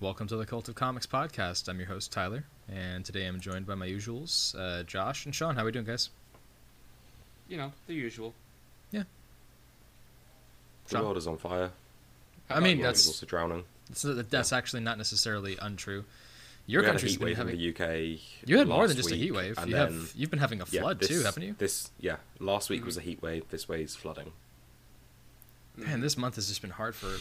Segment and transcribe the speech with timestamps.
[0.00, 1.68] Welcome to the Cult of Comics podcast.
[1.68, 5.56] I'm your host Tyler, and today I'm joined by my usuals, uh, Josh and Sean.
[5.56, 6.08] How are we doing, guys?
[7.50, 8.32] You know, the usual.
[8.92, 9.02] Yeah.
[10.86, 11.04] The Sean?
[11.04, 11.72] world is on fire.
[12.48, 13.64] I mean, The world is that's also drowning.
[13.90, 16.06] that's, that's actually not necessarily untrue.
[16.66, 18.20] Your we had a country's heat been wave having in the UK.
[18.46, 19.58] You had more than just a heat wave.
[19.66, 21.54] You then, have, you've been having a yeah, flood this, too, haven't you?
[21.58, 23.44] This yeah, last week was a heat wave.
[23.50, 24.32] This way is flooding.
[25.76, 27.18] Man, this month has just been hard for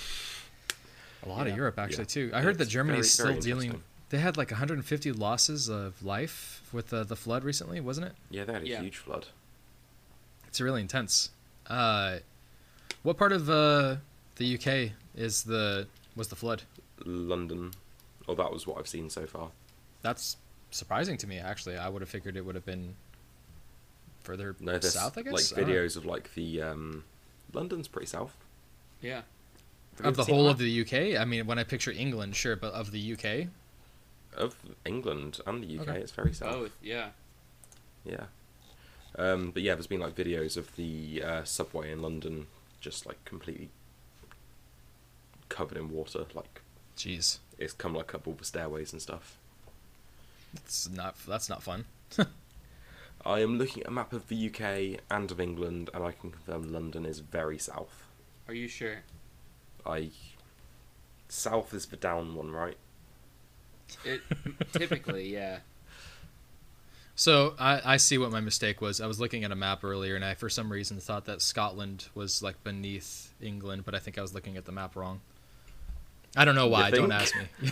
[1.24, 2.06] a lot of Europe actually Yeah.
[2.06, 2.32] too.
[2.34, 3.66] I heard that It's Germany's very- still very dealing.
[3.72, 3.84] interesting.
[4.10, 8.16] They had like 150 losses of life with uh, the flood recently, wasn't it?
[8.32, 8.82] Yeah, they had a Yeah.
[8.82, 9.28] huge flood.
[10.48, 11.30] It's really intense.
[11.68, 12.20] Uh,
[13.04, 13.98] what part of uh,
[14.38, 16.64] the UK is the was the flood?
[17.06, 17.72] London,
[18.28, 19.52] or that was what I've seen so far.
[20.02, 20.38] That's
[20.72, 21.38] surprising to me.
[21.38, 22.96] Actually, I would have figured it would have been
[24.24, 25.18] further No, south.
[25.18, 27.04] I guess like I don't videos of like the um,
[27.54, 28.36] London's pretty south.
[29.02, 29.22] Yeah.
[30.04, 30.52] Have you of the whole that?
[30.52, 31.20] of the UK.
[31.20, 33.48] I mean, when I picture England, sure, but of the UK,
[34.38, 35.90] of England and the UK.
[35.90, 36.00] Okay.
[36.00, 36.52] It's very south.
[36.52, 36.72] Both.
[36.82, 37.10] Yeah.
[38.06, 38.26] Yeah.
[39.18, 42.48] Um, but yeah, there's been like videos of the uh, subway in London
[42.80, 43.70] just like completely
[45.50, 46.26] covered in water.
[46.34, 46.62] Like
[46.96, 49.38] jeez, it's come like up all the stairways and stuff.
[50.56, 51.16] it's not.
[51.28, 51.86] That's not fun.
[53.26, 56.32] I am looking at a map of the UK and of England, and I can
[56.32, 58.04] confirm London is very south.
[58.48, 59.00] Are you sure?
[59.86, 60.12] I
[61.28, 62.78] south is the down one, right?
[64.04, 64.22] It
[64.74, 65.60] typically, yeah.
[67.16, 69.02] So I, I see what my mistake was.
[69.02, 72.08] I was looking at a map earlier, and I for some reason thought that Scotland
[72.16, 75.22] was like beneath England, but I think I was looking at the map wrong.
[76.36, 76.92] I don't know why.
[76.92, 77.44] Don't ask me.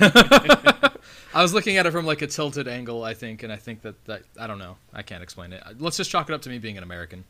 [1.33, 3.83] I was looking at it from like a tilted angle, I think, and I think
[3.83, 4.77] that that I don't know.
[4.93, 5.63] I can't explain it.
[5.79, 7.23] Let's just chalk it up to me being an American.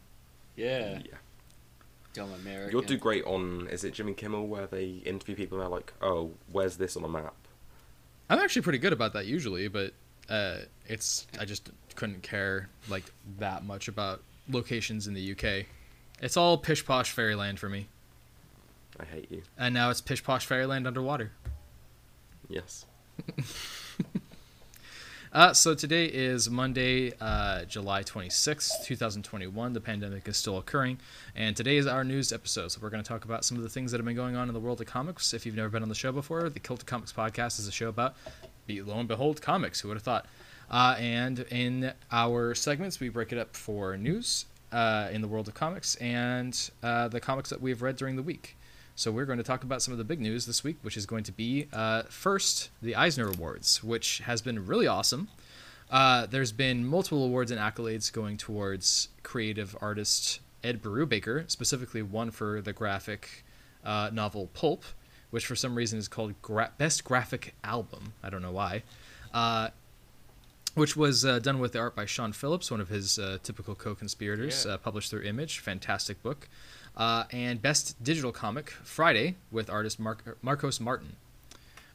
[0.56, 1.00] Yeah.
[1.06, 1.18] Yeah.
[2.18, 2.72] Dumb American.
[2.72, 5.94] You'll do great on is it Jimmy Kimmel where they interview people and they're like,
[6.02, 7.36] oh, where's this on a map?
[8.30, 9.94] I'm actually pretty good about that usually, but
[10.30, 10.58] uh,
[10.88, 13.06] it's I just couldn't care like
[13.40, 15.66] that much about locations in the UK.
[16.22, 17.88] It's all pish posh fairyland for me,
[19.00, 19.44] I hate you.
[19.58, 21.32] and now it's pish posh fairyland underwater.
[22.50, 22.86] Yes.
[25.34, 29.74] Uh, so today is Monday, uh, July 26th, 2021.
[29.74, 31.00] The pandemic is still occurring,
[31.36, 32.72] and today is our news episode.
[32.72, 34.48] So we're going to talk about some of the things that have been going on
[34.48, 35.34] in the world of comics.
[35.34, 37.90] If you've never been on the show before, the of Comics podcast is a show
[37.90, 38.16] about,
[38.70, 39.82] lo and behold, comics.
[39.82, 40.28] Who would have thought?
[40.72, 45.50] Uh, and in our segments, we break it up for news uh, in the world
[45.50, 48.57] of comics and uh, the comics that we've read during the week.
[48.98, 51.06] So we're going to talk about some of the big news this week, which is
[51.06, 55.28] going to be uh, first the Eisner Awards, which has been really awesome.
[55.92, 62.32] Uh, there's been multiple awards and accolades going towards creative artist Ed Brubaker, specifically one
[62.32, 63.44] for the graphic
[63.86, 64.84] uh, novel Pulp,
[65.30, 68.14] which for some reason is called gra- Best Graphic Album.
[68.24, 68.82] I don't know why.
[69.32, 69.70] Uh,
[70.74, 73.76] which was uh, done with the art by Sean Phillips, one of his uh, typical
[73.76, 74.74] co-conspirators, Yeah.
[74.74, 75.60] uh, published through Image.
[75.60, 76.50] Fantastic book.
[76.98, 81.16] Uh, and Best Digital Comic, Friday, with artist Mark- Marcos Martin.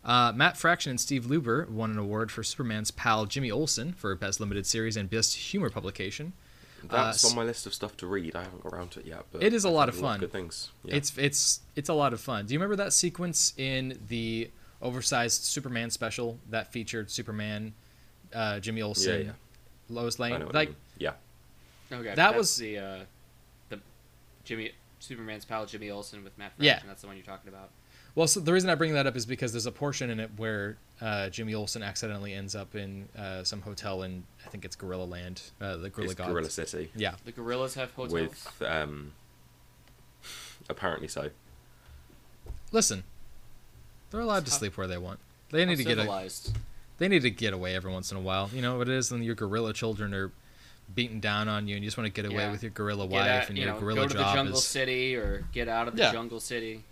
[0.05, 4.15] Uh, Matt Fraction and Steve Lieber won an award for Superman's pal Jimmy Olsen for
[4.15, 6.33] Best Limited Series and Best Humor Publication.
[6.85, 8.35] That's s- on my list of stuff to read.
[8.35, 9.25] I haven't got around to it yet.
[9.33, 10.19] But It is a I've lot of fun.
[10.21, 10.71] Good things.
[10.85, 10.97] Yeah.
[10.97, 12.47] It's it's it's a lot of fun.
[12.47, 14.51] Do you remember that sequence in the
[14.81, 17.73] oversized Superman special that featured Superman,
[18.35, 19.33] uh, Jimmy Olsen, yeah, yeah.
[19.89, 20.41] Lois I Lane?
[20.41, 21.13] know what Like you mean.
[21.93, 21.97] yeah.
[21.99, 22.15] Okay.
[22.17, 23.05] That was- the uh,
[23.69, 23.79] the
[24.45, 24.73] Jimmy
[25.03, 26.73] Superman's pal Jimmy Olsen with Matt Yeah.
[26.75, 26.89] Fraction.
[26.89, 27.71] That's the one you're talking about.
[28.15, 30.31] Well, so the reason I bring that up is because there's a portion in it
[30.37, 34.77] where uh, Jimmy Olsen accidentally ends up in uh, some hotel in I think it's
[34.77, 36.31] Gorilla Land, uh, the Gorilla It's Gods.
[36.31, 38.13] Gorilla City Yeah, The gorillas have hotels.
[38.13, 39.13] with um.
[40.69, 41.31] Apparently so.
[42.71, 43.03] listen,
[44.11, 45.19] they're allowed to sleep where they want.
[45.51, 46.31] They need to How get a,
[46.99, 48.49] they need to get away every once in a while.
[48.55, 50.31] You know what it is when your gorilla children are
[50.95, 52.51] beating down on you and you just want to get away Yeah.
[52.53, 54.59] with your gorilla Get wife out, and you your know, gorilla go to the jungle
[54.59, 56.13] is city or get out of the Yeah.
[56.13, 56.83] jungle city.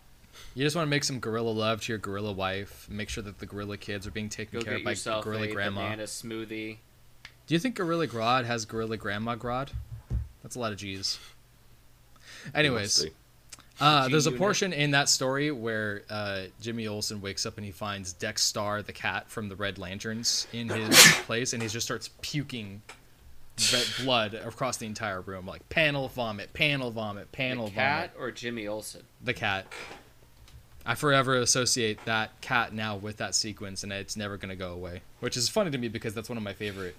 [0.55, 2.87] you just want to make some gorilla love to your gorilla wife.
[2.91, 5.49] Make sure that the gorilla kids are being taken Go care of by yourself gorilla
[5.49, 5.83] a grandma.
[5.83, 6.79] banana smoothie.
[7.47, 9.71] Do you think Gorilla Grodd has Gorilla Grandma Grodd?
[10.43, 11.19] That's a lot of G's.
[12.55, 13.07] Anyways,
[13.81, 17.73] uh, there's a portion in that story where uh, Jimmy Olsen wakes up and he
[17.73, 20.97] finds Dex-Starr, the cat from the Red Lanterns, in his
[21.27, 23.00] place, and he just starts puking red
[24.03, 28.23] blood across the entire room, like panel vomit, panel vomit, panel the cat vomit.
[28.23, 29.03] or Jimmy Olsen?
[29.23, 29.67] The cat.
[30.87, 35.03] I forever associate that cat now with that sequence, and it's never gonna go away.
[35.21, 36.97] Which is funny to me because that's one of my favorite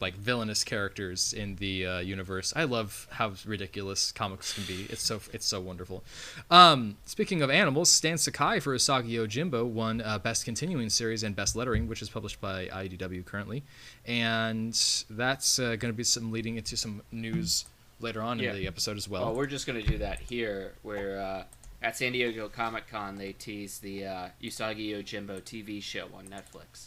[0.00, 2.52] like villainous characters in the uh, universe.
[2.56, 4.86] I love how ridiculous comics can be.
[4.88, 6.02] It's so it's so wonderful.
[6.50, 11.36] Um, speaking of animals, Stan Sakai for Usagi Yojimbo won uh, Best Continuing Series and
[11.36, 13.62] Best Lettering, which is published by IDW currently,
[14.06, 14.72] and
[15.10, 17.66] that's uh, going to be some leading into some news
[18.00, 18.50] later on Yeah.
[18.52, 19.26] in the episode as well.
[19.26, 21.44] Well, we're just gonna do that here, where uh,
[21.82, 26.86] at San Diego Comic Con they tease the uh, Usagi Yojimbo TV show on Netflix.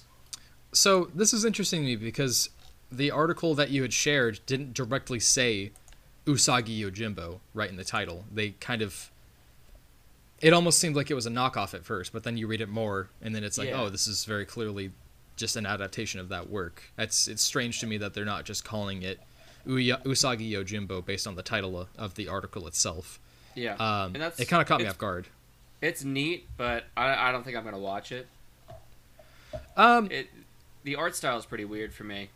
[0.72, 2.50] So this is interesting to me because
[2.98, 5.72] the article that you had shared didn't directly say
[6.26, 8.26] Usagi Yojimbo right in the title.
[8.34, 9.10] They kind of
[10.42, 12.68] it almost seemed like it was a knockoff at first, but then you read it
[12.70, 13.82] more and then it's like, Yeah.
[13.82, 14.92] oh, this is very clearly
[15.38, 16.84] just an adaptation of that work.
[16.98, 19.20] It's it's strange to me that they're not just calling it
[19.66, 23.20] Usagi Yojimbo based on the title of, of the article itself.
[23.56, 25.28] Yeah, Um, and that's it kind of caught me off guard.
[25.82, 28.28] It's neat, but I, I don't think I'm gonna watch it.
[29.78, 30.30] Um, It
[30.84, 32.30] the art style is pretty weird for me.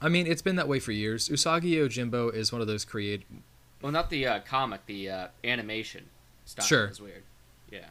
[0.00, 1.28] I mean, it's been that way for years.
[1.28, 3.24] Usagi Yojimbo is one of those create
[3.82, 6.06] Well, not the uh, comic, the uh, animation
[6.44, 6.86] style Sure.
[6.88, 7.24] is weird.
[7.70, 7.86] Yeah.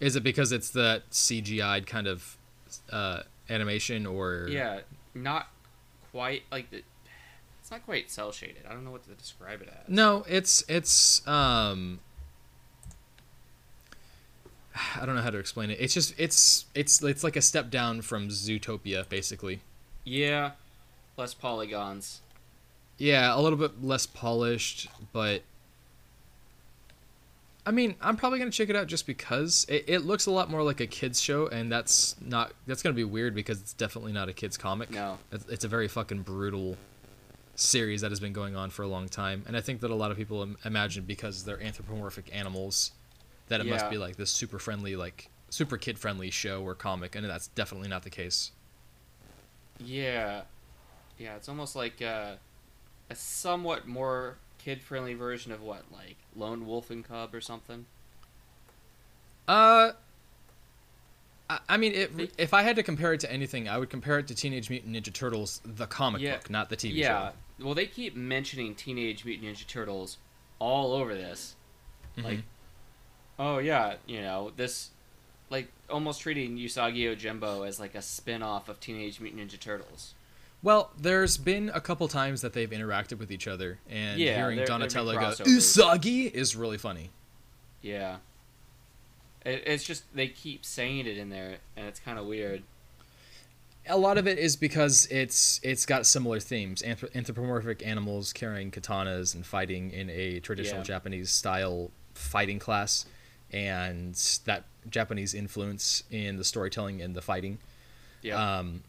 [0.00, 2.36] Is it because it's that CGI'd kind of
[2.90, 4.80] uh, animation, or Yeah,
[5.14, 5.48] not
[6.10, 6.82] quite like the.
[7.60, 8.64] It's not quite cell shaded.
[8.68, 9.88] I don't know what to describe it as.
[9.88, 12.00] No, it's it's um.
[14.98, 15.78] I don't know how to explain it.
[15.80, 19.60] It's just it's it's it's like a step down from Zootopia, basically.
[20.04, 20.52] Yeah,
[21.16, 22.20] less polygons.
[22.98, 25.42] Yeah, a little bit less polished, but
[27.64, 30.50] I mean, I'm probably gonna check it out just because it, it looks a lot
[30.50, 34.12] more like a kids show, and that's not that's gonna be weird because it's definitely
[34.12, 34.90] not a kids comic.
[34.90, 35.18] No.
[35.30, 36.76] It's, it's a very fucking brutal
[37.54, 39.94] series that has been going on for a long time, and I think that a
[39.94, 42.92] lot of people im- imagine because they're anthropomorphic animals
[43.48, 47.14] that it must be like this super friendly, like super kid friendly show or comic,
[47.14, 48.50] and that's definitely not the case.
[49.78, 50.42] Yeah,
[51.22, 51.36] yeah.
[51.36, 52.34] It's almost like uh,
[53.10, 57.86] a somewhat more kid-friendly version of what, like Lone Wolf and Cub or something.
[59.48, 59.92] Uh,
[61.50, 63.90] I, I mean, it, They- if I had to compare it to anything, I would
[63.90, 66.36] compare it to Teenage Mutant Ninja Turtles, the comic Yeah.
[66.36, 67.30] book, not the TV yeah.
[67.58, 67.64] show.
[67.64, 70.18] Well, they keep mentioning Teenage Mutant Ninja Turtles
[70.58, 71.54] all over this.
[72.16, 72.42] Like, Mhm.
[73.38, 74.90] oh yeah, you know this,
[75.50, 80.14] like almost treating Usagi Yojimbo as like a spin-off of Teenage Mutant Ninja Turtles.
[80.62, 84.58] Well, there's been a couple times that they've interacted with each other, and Yeah, hearing
[84.58, 87.10] been Donatello go "Usagi" is really funny.
[87.80, 88.18] Yeah.
[89.44, 92.62] It, it's just they keep saying it in there, and it's kind of weird.
[93.88, 98.70] A lot of it is because it's it's got similar themes: Anthrop- anthropomorphic animals carrying
[98.70, 100.84] katanas and fighting in a traditional Yeah.
[100.84, 103.04] Japanese style fighting class,
[103.50, 107.58] and that Japanese influence in the storytelling and the fighting.
[108.22, 108.58] Yeah.
[108.58, 108.84] um,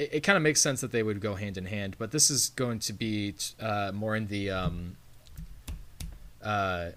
[0.00, 1.96] it, it kind of makes sense that they would go hand in hand.
[1.98, 4.96] But this is going to be uh, more in the um,
[6.42, 6.90] uh,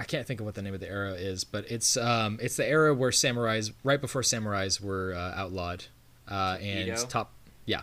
[0.00, 2.56] I can't think of what the name of the era is, but it's um, it's
[2.56, 5.84] the era where samurais, right before samurais were uh, outlawed,
[6.28, 7.06] uh, and Edo?
[7.06, 7.32] top,
[7.66, 7.82] yeah,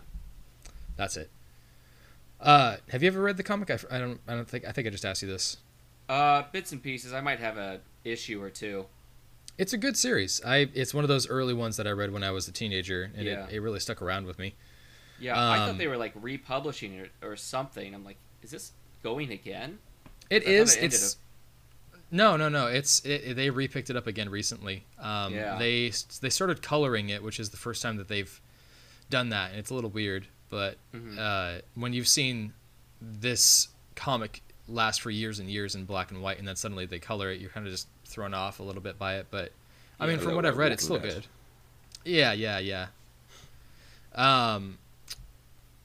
[0.95, 1.29] that's it.
[2.39, 3.69] Uh, have you ever read the comic?
[3.69, 4.19] I, I don't.
[4.27, 4.65] I don't think.
[4.65, 5.57] I think I just asked you this.
[6.07, 7.13] Uh, bits and pieces.
[7.13, 8.85] I might have a issue or two.
[9.57, 10.41] It's a good series.
[10.45, 10.69] I.
[10.73, 13.25] It's one of those early ones that I read when I was a teenager, and
[13.25, 13.45] Yeah.
[13.47, 14.55] it, it really stuck around with me.
[15.19, 17.93] Yeah, I Um, thought they were like republishing it or something.
[17.95, 19.79] I'm like, is this going again?
[20.29, 20.75] It I is.
[20.75, 21.17] it It's
[22.11, 22.67] no, no, no.
[22.67, 24.85] It's it, they repicked it up again recently.
[24.99, 25.57] Um, Yeah.
[25.57, 28.41] They they started coloring it, which is the first time that they've
[29.09, 30.27] done that, and it's a little weird.
[30.49, 31.17] But Mhm.
[31.17, 32.53] uh, when you've seen
[33.01, 36.99] this comic last for years and years in black and white, and then suddenly they
[36.99, 39.27] color it, you're kind of just thrown off a little bit by it.
[39.31, 39.51] But
[39.99, 41.25] I Yeah, mean, from what I've read, it's still good.
[42.03, 42.87] Yeah, yeah, yeah.
[44.13, 44.77] Um,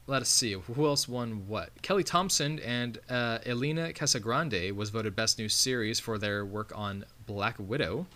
[0.07, 1.71] let us see who else won what.
[1.83, 7.05] Kelly Thompson and uh, Elena Casagrande was voted best new series for their work on
[7.27, 8.07] Black Widow.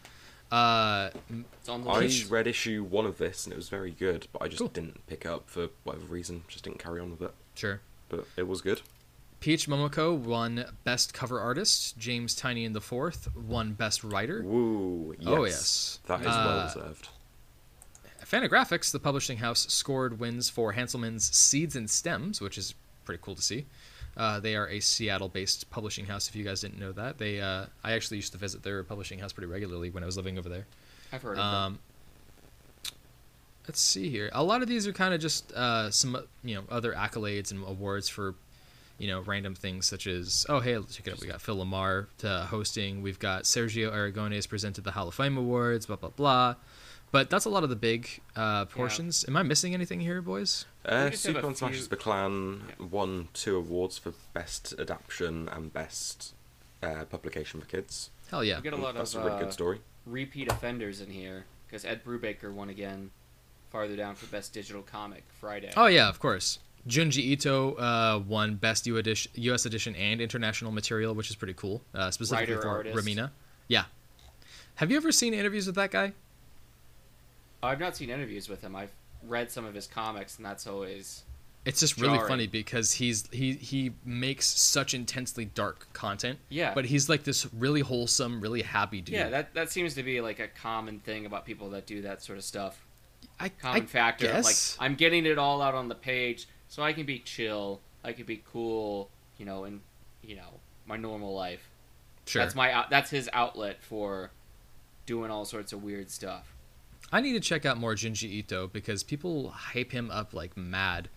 [0.53, 1.11] Uh,
[1.69, 2.31] on I list.
[2.31, 4.69] read issue one of this and it was very good, but I just Cool.
[4.69, 6.45] didn't pick up for whatever reason.
[6.49, 7.33] Just didn't carry on with it.
[7.55, 7.81] sure.
[8.09, 8.83] But it was good.
[9.45, 11.99] Peach Momoko won best cover artist.
[11.99, 14.43] James Tynion the fourth won best writer.
[14.43, 15.15] Woo!
[15.19, 15.29] Yes.
[15.29, 15.99] Oh, yes.
[16.07, 17.09] That is Uh, well deserved.
[18.25, 22.75] Fantagraphics, the publishing house, scored wins for Hanselmann's Seeds and Stems, which is
[23.05, 23.67] pretty cool to see.
[24.17, 26.27] Uh, they are a Seattle-based publishing house.
[26.27, 29.19] If you guys didn't know that, they uh, I actually used to visit their publishing
[29.19, 30.65] house pretty regularly when I was living over there.
[31.13, 31.45] I've heard of them.
[31.45, 31.79] Um,
[33.69, 34.31] let's see here.
[34.33, 37.63] A lot of these are kind of just uh, some you know other accolades and
[37.63, 38.37] awards for
[38.99, 41.21] you know, random things such as, oh, hey, let's check it out.
[41.21, 43.03] We got Phil LaMarr to hosting.
[43.03, 46.55] We've got Sergio Aragones presented the Hall of Fame Awards, blah, blah, blah.
[47.11, 49.25] But that's a lot of the big uh, portions.
[49.29, 50.65] Am I missing anything here, boys?
[50.85, 52.87] Uh, just have a Superman Smashes few- the Klan Yeah.
[52.87, 56.35] won two awards for best adaptation and best
[56.83, 58.11] uh, publication for kids.
[58.31, 58.57] Hell yeah.
[58.57, 59.81] We get a lot That's of a really uh, good story.
[60.07, 63.11] repeat offenders in here because Ed Brubaker won again,
[63.71, 65.73] farther down for best digital comic Friday.
[65.77, 66.59] Oh, yeah, of course.
[66.89, 69.67] Junji Ito uh, won Best U.S.
[69.67, 72.97] edition and international material, which is pretty cool, uh, specifically Writer, for artist.
[72.97, 73.31] Remina.
[73.69, 73.85] Yeah.
[74.77, 76.13] Have you ever seen interviews with that guy?
[77.63, 78.77] I've not seen interviews with him.
[78.77, 78.93] I've
[79.27, 81.23] read some of his comics, and that's always
[81.65, 82.29] It's just really Jarring.
[82.29, 86.75] funny because he's he he makes such intensely dark content, yeah.
[86.75, 89.15] but he's like this really wholesome, really happy dude.
[89.15, 92.23] yeah, that that seems to be like a common thing about people that do that
[92.23, 92.85] sort of stuff.
[93.41, 94.27] I, Common I factor.
[94.27, 94.77] guess.
[94.79, 97.81] Like I'm getting it all out on the page, so I can be chill.
[98.03, 99.09] I can be cool.
[99.39, 99.81] You know, in
[100.23, 101.71] you know my normal life.
[102.27, 102.43] sure.
[102.43, 104.33] That's my that's his outlet for
[105.07, 106.53] doing all sorts of weird stuff.
[107.13, 111.09] I need to check out more Junji Ito because people hype him up like mad,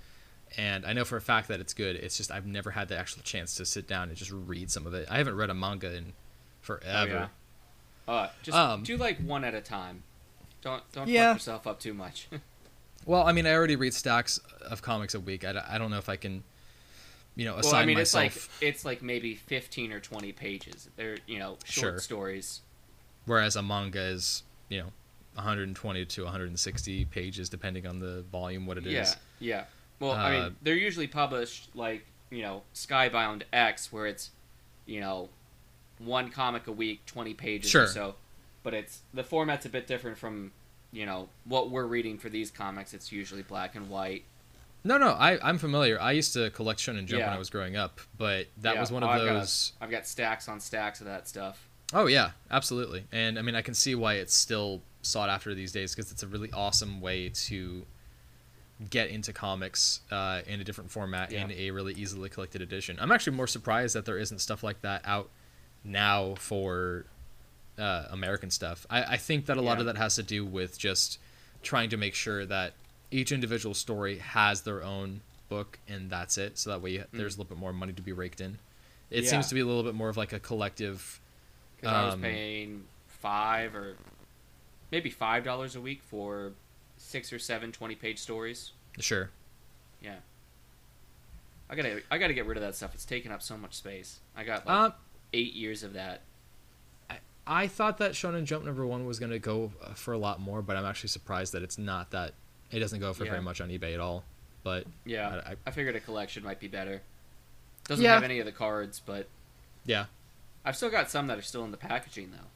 [0.56, 1.96] and I know for a fact that it's good.
[1.96, 4.86] It's just I've never had the actual chance to sit down and just read some
[4.86, 5.08] of it.
[5.10, 6.14] I haven't read a manga in
[6.62, 7.30] forever.
[8.08, 8.14] Oh, yeah.
[8.14, 10.04] Uh, just Um, do like one at a time.
[10.62, 11.32] Don't don't Yeah.
[11.34, 12.28] fuck yourself up too much.
[13.08, 15.44] Well, I mean, I already read stacks of comics a week.
[15.46, 16.44] I don't know if I can,
[17.36, 18.26] you know, assign well, I mean, myself.
[18.26, 20.90] it's like it's like maybe fifteen or twenty pages.
[20.98, 22.00] They're you know short Sure.
[22.00, 22.62] stories.
[23.26, 24.92] whereas a manga is, you know,
[25.36, 28.94] 120 to 160 pages depending on the volume, what it is.
[28.94, 29.64] Yeah, yeah.
[30.00, 34.32] Well, I Uh, mean, they're usually published like you know Skybound X, where it's
[34.86, 35.30] you know
[36.00, 37.84] one comic a week, twenty pages Sure.
[37.84, 38.16] or so.
[38.64, 40.52] But it's the format's a bit different from
[40.92, 42.94] you know what we're reading for these comics.
[42.94, 44.24] It's usually black and white.
[44.84, 46.00] No, no, I, I'm familiar.
[46.00, 48.92] I used to collect Shonen Jump when I was growing up, but that Yeah, was
[48.92, 49.74] one oh, of I've got- those.
[49.82, 51.68] I've got stacks on stacks of that stuff.
[51.94, 53.06] Oh yeah, absolutely.
[53.12, 56.24] And I mean, I can see why it's still sought after these days because it's
[56.24, 57.86] a really awesome way to
[58.90, 62.98] get into comics uh, in a different format in a really easily collected edition.
[63.02, 65.30] I'm actually more surprised that there isn't stuff like that out
[65.84, 67.06] now for
[67.78, 68.86] uh, American stuff.
[68.90, 69.82] I, I think that a lot Yeah.
[69.82, 71.20] of that has to do with just
[71.64, 72.74] trying to make sure that
[73.12, 76.58] each individual story has their own book and that's it.
[76.58, 78.60] So that way there's a little bit more money to be raked in.
[79.10, 79.24] It Mm.
[79.24, 79.30] Yeah.
[79.30, 81.20] seems to be a little bit more of like a collective.
[81.78, 83.96] Because I was Um, paying five or
[84.92, 86.54] maybe five dollars a week for
[86.98, 88.72] six or seven 20 page stories.
[89.00, 89.30] Sure.
[90.02, 90.18] Yeah.
[91.70, 92.94] I gotta I gotta get rid of that stuff.
[92.94, 94.20] It's taking up so much space.
[94.36, 94.94] I got like Um,
[95.34, 96.22] eight years of that.
[97.48, 100.40] I thought that Shonen Jump number one was going to go uh, for a lot
[100.42, 102.34] more, but I'm actually surprised that it's not that.
[102.72, 103.32] It doesn't go for Yeah.
[103.32, 104.24] very much on eBay at all.
[104.64, 105.42] But Yeah.
[105.46, 107.02] I, I, I figured a collection might be better.
[107.88, 108.14] Doesn't Yeah.
[108.16, 109.28] have any of the cards, but
[109.86, 110.06] yeah.
[110.66, 112.48] I've still got some that are still in the packaging though.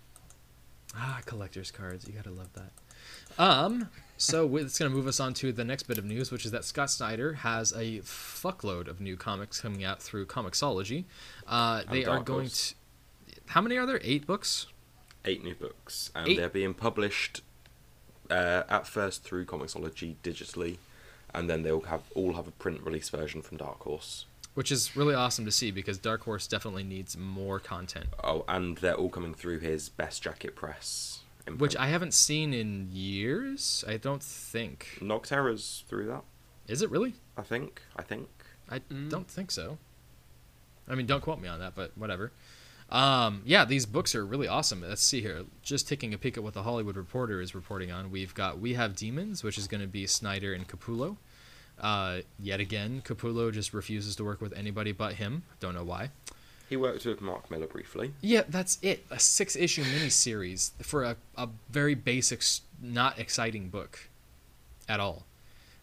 [0.97, 2.05] Ah, collector's cards.
[2.05, 2.71] You gotta love that.
[3.41, 6.51] Um, so it's gonna move us on to the next bit of news, which is
[6.51, 11.05] that Scott Snyder has a fuckload of new comics coming out through Comixology.
[11.47, 12.73] Uh, they are going to.
[13.47, 14.01] How many are there?
[14.03, 14.67] Eight books.
[15.25, 17.41] Eight new books, and Eight- they're being published
[18.29, 20.77] uh, at first through Comixology digitally,
[21.33, 24.25] and then they'll have all have a print release version from Dark Horse.
[24.53, 28.07] Which is really awesome to see because Dark Horse definitely needs more content.
[28.23, 31.19] Oh, and they're all coming through his Best Jacket Press.
[31.47, 31.61] imprint.
[31.61, 33.83] Which I haven't seen in years.
[33.87, 34.97] I don't think.
[35.01, 36.23] Nocterra's through that.
[36.67, 37.15] Is it really?
[37.37, 37.81] I think.
[37.95, 38.27] I think.
[38.69, 39.09] I Mm.
[39.09, 39.77] don't think so.
[40.87, 42.31] I mean, don't quote me on that, but whatever.
[42.91, 44.81] Um, yeah, these books are really awesome.
[44.81, 45.45] Let's see here.
[45.63, 48.11] Just taking a peek at what the Hollywood Reporter is reporting on.
[48.11, 51.15] We've got We Have Demons, which is going to be Snyder and Capullo.
[51.79, 55.43] Uh, yet again, Capullo just refuses to work with anybody but him.
[55.59, 56.09] Don't know why.
[56.69, 58.13] He worked with Mark Millar briefly.
[58.21, 59.05] Yeah, that's it.
[59.09, 62.43] A six issue miniseries for a, a very basic,
[62.81, 64.09] not exciting book
[64.87, 65.23] at all.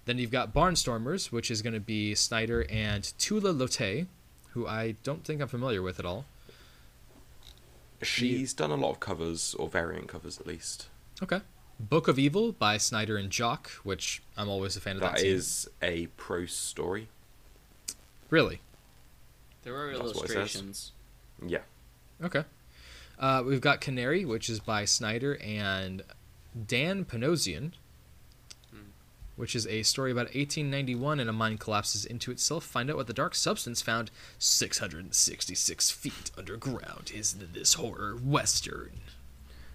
[0.04, 4.06] Then you've got Barnstormers, which is going to be Snyder and Tula Lotay,
[4.52, 6.24] who I don't think I'm familiar with at all.
[8.02, 10.88] She's done a lot of covers, or variant covers at least.
[11.22, 11.40] Okay.
[11.80, 15.16] Book of Evil by Snyder and Jock, which I'm always a fan of that.
[15.16, 15.72] That scene.
[15.82, 17.08] a prose story.
[18.30, 18.60] Really?
[19.62, 20.16] There are what it says.
[20.16, 20.92] illustrations.
[21.46, 21.60] Yeah.
[22.22, 22.44] Okay.
[23.18, 26.02] Uh, we've got Canary, which is by Snyder and
[26.66, 27.72] Dan Panosian.
[29.38, 32.64] Which is a story about 1891 and a mine collapses into itself.
[32.64, 38.90] Find out what the dark substance found 666 feet underground is this horror western.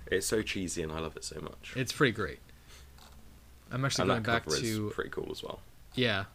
[0.07, 1.73] It's so cheesy and I love it so much.
[1.75, 2.39] It's pretty great.
[3.71, 5.61] I'm actually and going that back to is pretty cool as well.
[5.95, 6.25] yeah.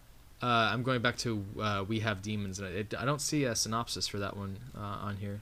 [0.40, 3.56] Uh, I'm going back to uh, We Have Demons, and it, I don't see a
[3.56, 5.40] synopsis for that one uh, on here.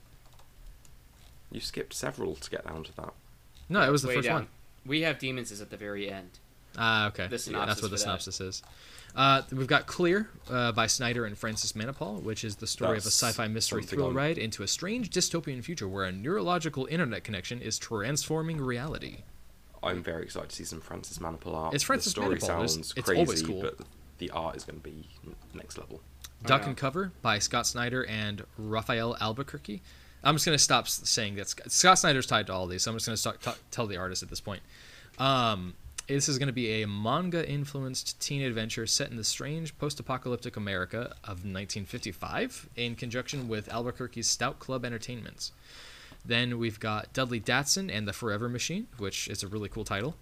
[1.50, 3.12] You skipped several to get down to that.
[3.69, 4.35] No, it was the Way first down.
[4.35, 4.47] one.
[4.87, 6.38] We have demons is at the very end.
[6.76, 7.26] Ah, okay.
[7.28, 8.62] The That's what the synopsis is.
[9.14, 13.04] Uh, we've got Clear uh, by Snyder and Francis Manapul, which is the story of
[13.04, 16.87] a sci-fi mystery something thrill on- ride into a strange dystopian future where a neurological
[16.90, 19.18] internet connection is transforming reality.
[19.83, 21.75] I'm very excited to see some Francis Manapul art.
[21.75, 22.47] It's Francis the story Manapul.
[22.47, 23.62] Sounds it's crazy, always cool.
[23.62, 23.78] but
[24.18, 25.09] the art is going to be
[25.54, 26.00] next level.
[26.45, 26.68] Duck yeah.
[26.68, 29.80] and Cover by Scott Snyder and Rafael Albuquerque.
[30.23, 32.90] I'm just going to stop saying that Scott, Scott Snyder's tied to all these, so
[32.90, 34.62] I'm just going to tell the artist at this point.
[35.18, 35.75] Um,
[36.06, 41.16] this is going to be a manga-influenced teen adventure set in the strange post-apocalyptic America
[41.25, 45.52] of 1955 in conjunction with Albuquerque's Stout Club Entertainments.
[46.25, 50.16] Then we've got Dudley Datson and the Forever Machine, which is a really cool title,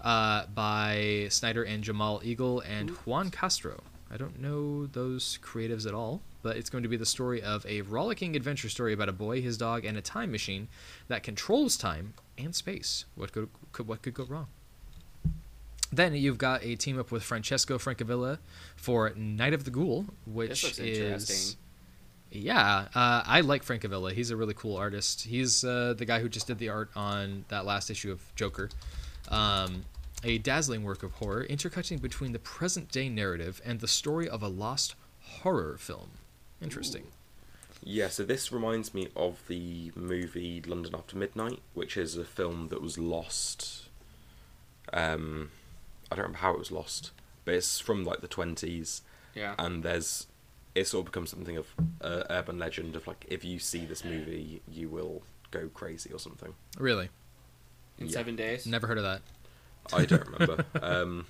[0.00, 3.82] uh, by Snyder and Jamal Igle and Juan Castro.
[4.10, 7.66] I don't know those creatives at all, but it's going to be the story of
[7.66, 10.68] a rollicking adventure story about a boy, his dog, and a time machine
[11.08, 13.06] that controls time and space.
[13.16, 14.46] What could, could what could go wrong?
[15.94, 18.38] Then you've got a team up with Francesco Francavilla
[18.74, 21.56] for Night of the Ghoul, which is interesting.
[22.32, 24.12] yeah, uh, I like Francavilla.
[24.12, 25.22] He's a really cool artist.
[25.22, 28.70] He's uh, the guy who just did the art on that last issue of Joker.
[29.28, 29.84] Um,
[30.24, 34.42] a dazzling work of horror intercutting between the present day narrative and the story of
[34.42, 36.10] a lost horror film.
[36.60, 37.04] Interesting.
[37.84, 42.68] Yeah, so this reminds me of the movie London After Midnight, which is a film
[42.68, 43.88] that was lost.
[44.92, 45.50] Um,
[46.10, 47.10] I don't remember how it was lost,
[47.44, 49.02] but it's from like the twenties,
[49.34, 49.54] Yeah.
[49.58, 50.26] and there's
[50.74, 51.68] it sort of becomes something of
[52.00, 56.18] uh, urban legend of like if you see this movie, you will go crazy or
[56.18, 56.54] something.
[56.78, 57.10] Really?
[57.98, 58.12] In yeah.
[58.12, 58.66] seven days.
[58.66, 59.22] Never heard of that.
[59.92, 60.64] I don't remember.
[60.82, 61.26] um,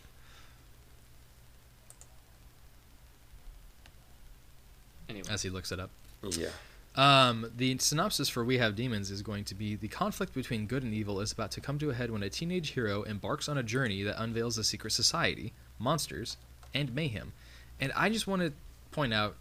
[5.09, 5.27] Anyway.
[5.31, 5.91] As he looks it up.
[6.31, 6.49] yeah,
[6.97, 10.85] Um, the synopsis for We Have Demons is going to be the conflict between good
[10.85, 13.59] and evil is about to come to a head when a teenage hero embarks on
[13.59, 16.37] a journey that unveils a secret society, monsters,
[16.73, 17.33] and mayhem.
[17.81, 18.53] And I just want to
[18.93, 19.35] point out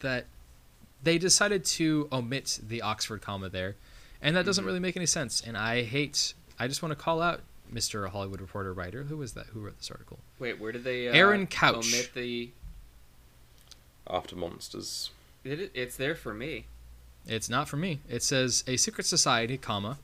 [0.00, 0.26] that
[1.02, 3.76] they decided to omit the Oxford comma there,
[4.20, 5.40] and that doesn't really make any sense.
[5.40, 6.34] And I hate.
[6.58, 8.08] I just want to call out Mr.
[8.08, 9.04] Hollywood Reporter writer.
[9.04, 9.46] Who was that?
[9.46, 10.18] Who wrote this article?
[10.40, 11.08] Wait, where did they?
[11.08, 11.94] Uh, Aaron Couch.
[11.94, 12.50] Omit the.
[14.10, 15.10] after monsters.
[15.44, 16.66] It, it's there for me.
[17.28, 18.00] It's not for me.
[18.08, 19.98] It says a secret society, comma,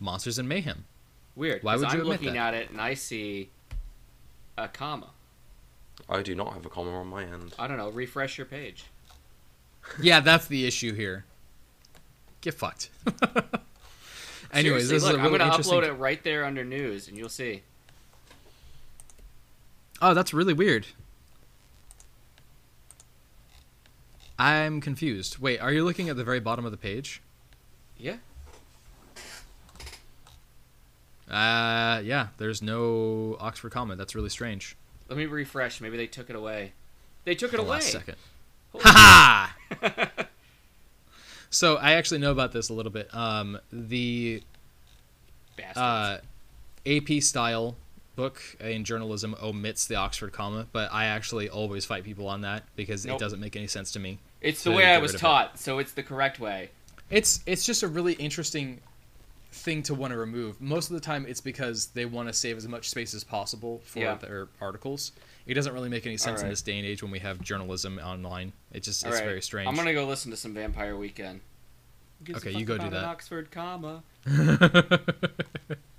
[0.00, 0.84] monsters and mayhem.
[1.36, 1.62] Weird.
[1.62, 2.54] Why would you I'm admit looking that?
[2.54, 3.50] at it and I see
[4.58, 5.10] a comma.
[6.08, 7.54] I do not have a comma on my end.
[7.58, 7.90] I don't know.
[7.90, 8.84] Refresh your page.
[10.00, 11.24] Yeah, that's the issue here.
[12.42, 12.90] Get fucked.
[14.52, 15.78] Anyways, Seriously, this look, is a really I'm gonna interesting.
[15.80, 17.62] upload it right there under news, and you'll see.
[20.02, 20.86] Oh, that's really weird.
[24.40, 25.36] I'm confused.
[25.38, 27.20] Wait, are you looking at the very bottom of the page?
[27.98, 28.16] Yeah.
[31.30, 32.28] Uh, yeah.
[32.38, 33.96] There's no Oxford comma.
[33.96, 34.76] That's really strange.
[35.08, 35.80] Let me refresh.
[35.80, 36.72] Maybe they took it away.
[37.24, 37.70] They took it The away.
[37.70, 38.16] last second.
[38.78, 40.10] Ha ha!
[41.50, 43.12] so I actually know about this a little bit.
[43.14, 44.42] Um, the
[45.56, 45.76] Bastards.
[45.76, 46.20] uh,
[46.86, 47.76] AP style
[48.16, 52.64] book in journalism omits the Oxford comma, but I actually always fight people on that
[52.76, 53.16] because Nope.
[53.16, 54.18] it doesn't make any sense to me.
[54.40, 55.26] it's the way I was rid of it.
[55.26, 56.70] taught, so it's the correct way.
[57.10, 58.80] It's it's just a really interesting
[59.52, 60.60] thing to want to remove.
[60.60, 63.80] Most of the time, it's because they want to save as much space as possible
[63.84, 64.14] for Yeah.
[64.14, 65.10] their articles.
[65.46, 67.98] It doesn't really make any sense in this day and age when we have journalism
[67.98, 68.52] online.
[68.72, 69.26] It just All it's right.
[69.26, 69.66] very strange.
[69.68, 71.40] I'm gonna go listen to some Vampire Weekend.
[72.22, 73.08] Gives a Okay, you go do about an that.
[73.08, 74.02] Oxford comma.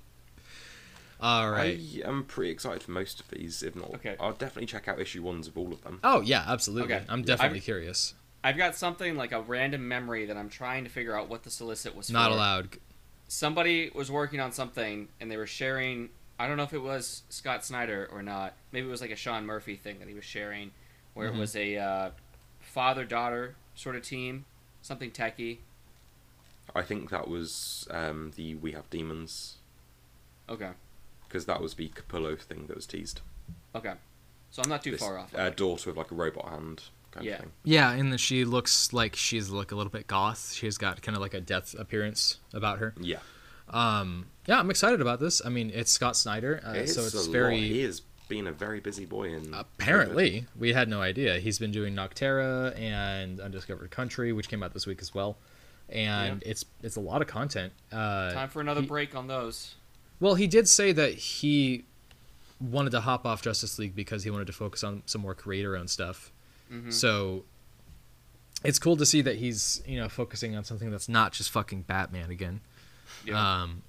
[1.22, 1.78] All right.
[2.04, 3.62] I am pretty excited for most of these.
[3.62, 4.16] If not, Okay.
[4.18, 6.00] I'll definitely check out issue ones of all of them.
[6.02, 6.94] Oh yeah, absolutely.
[6.94, 7.04] Okay.
[7.08, 8.14] I'm definitely I've- curious.
[8.44, 11.50] I've got something like a random memory that I'm trying to figure out what the
[11.50, 12.36] solicit was Not for.
[12.36, 12.76] allowed.
[13.28, 16.08] Somebody was working on something and they were sharing.
[16.40, 18.54] I don't know if it was Scott Snyder or not.
[18.72, 20.72] Maybe it was like a Sean Murphy thing that he was sharing,
[21.14, 21.36] where Mhm.
[21.36, 22.10] it was a uh,
[22.60, 24.44] father-daughter sort of team,
[24.82, 25.58] something techie.
[26.74, 29.58] I think that was um, the We Have Demons
[30.48, 30.70] Okay,
[31.32, 33.20] because that was the Capullo thing that was teased.
[33.74, 33.94] okay.
[34.50, 35.34] So I'm not too This, far off.
[35.34, 37.32] Uh, daughter with like a robot hand kind Yeah.
[37.36, 37.52] of thing.
[37.64, 40.52] Yeah, and then she looks like she's like a little bit goth.
[40.52, 42.92] She's got kind of like a death appearance about her.
[43.00, 43.20] Yeah,
[43.70, 45.40] Um, yeah, I'm excited about this.
[45.42, 47.32] I mean, it's Scott Snyder, uh, it's so a it's lot.
[47.32, 51.38] very He has been a very busy boy in apparently we had no idea.
[51.38, 55.38] He's been doing Nocterra and Undiscovered Country, which came out this week as well,
[55.88, 57.72] and it's it's a lot of content.
[57.90, 59.74] Uh, Time for another he- break on those.
[60.22, 61.84] Well, he did say that he
[62.60, 65.76] wanted to hop off Justice League because he wanted to focus on some more creator
[65.76, 66.30] owned stuff.
[66.70, 66.92] Mhm.
[66.92, 67.44] So
[68.62, 71.82] it's cool to see that he's you know focusing on something that's not just fucking
[71.82, 72.60] Batman again.
[73.24, 73.62] Yeah.
[73.62, 73.82] Um,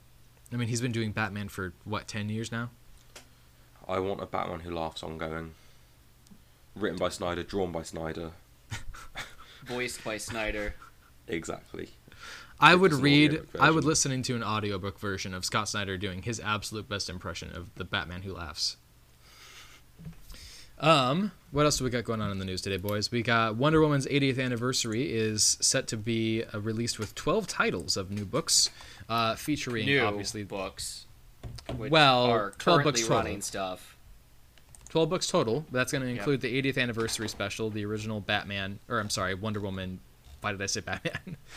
[0.51, 2.71] I mean, he's been doing Batman for what ten years now.
[3.87, 5.53] I want a Batman who laughs ongoing.
[6.75, 8.31] Written by Snyder, drawn by Snyder.
[9.67, 10.73] Voiced by Snyder.
[11.27, 11.89] Exactly.
[12.63, 13.41] I would read.
[13.59, 17.51] I would listen into an audiobook version of Scott Snyder doing his absolute best impression
[17.55, 18.77] of the Batman who laughs.
[20.79, 23.11] Um, what else do we got going on in the news today, boys?
[23.11, 27.95] We got Wonder Woman's 80th anniversary is set to be uh, released with 12 titles
[27.95, 28.69] of new books,
[29.07, 31.05] uh, featuring New obviously books.
[31.77, 33.17] Well, are 12 currently books total.
[33.17, 33.95] running stuff.
[34.89, 35.65] 12 books total.
[35.71, 36.17] That's going to Yep.
[36.17, 39.99] include the 80th anniversary special, the original Batman, or I'm sorry, Wonder Woman.
[40.41, 41.37] Why did I say Batman?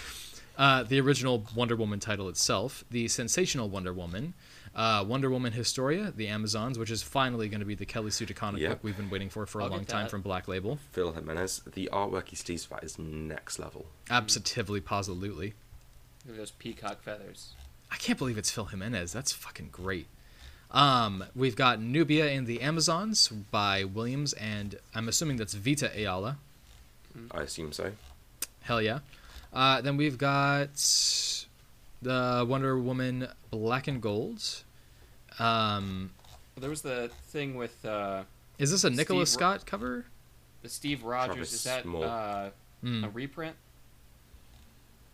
[0.57, 4.33] Uh, the original Wonder Woman title itself, the sensational Wonder Woman,
[4.75, 8.25] uh, Wonder Woman Historia, the Amazons, which is finally going to be the Kelly Sue
[8.27, 8.71] DeConnick Yep.
[8.71, 10.79] book we've been waiting for for a I'll long time from Black Label.
[10.93, 11.63] Phil Jimenez.
[11.75, 13.87] The artwork he steals for that is next level.
[14.11, 15.55] Absolutely, positively.
[16.27, 17.53] Look at those peacock feathers.
[17.91, 19.13] I can't believe it's Phil Jimenez.
[19.13, 20.07] That's fucking great.
[20.71, 26.39] Um, we've got Nubia and the Amazons by Williams, and I'm assuming that's Vita Ayala.
[27.31, 27.93] I assume so.
[28.63, 28.99] Hell yeah.
[29.57, 30.69] Uh, then we've got
[32.03, 34.63] the Wonder Woman Black and Gold.
[35.39, 36.11] Um,
[36.55, 38.25] Well, there was the thing with uh,
[38.59, 40.05] is this a Nicholas Steve Ro- Scott cover?
[40.63, 41.35] the Steve Rogers.
[41.35, 42.51] Travis is that uh,
[42.83, 43.05] Hmm.
[43.05, 43.57] a reprint?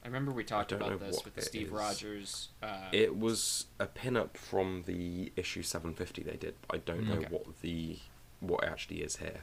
[0.05, 1.73] I remember we talked about this with the Steve is.
[1.73, 2.49] Rogers.
[2.61, 6.55] Uh, It was a pin-up from the issue 750 they did.
[6.67, 7.27] but I don't know Okay.
[7.31, 7.99] what the
[8.41, 9.43] what actually is here.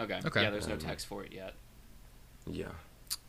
[0.00, 0.20] okay.
[0.24, 0.42] Okay.
[0.42, 1.54] Yeah, there's no Um, text for it yet.
[2.50, 2.72] Yeah.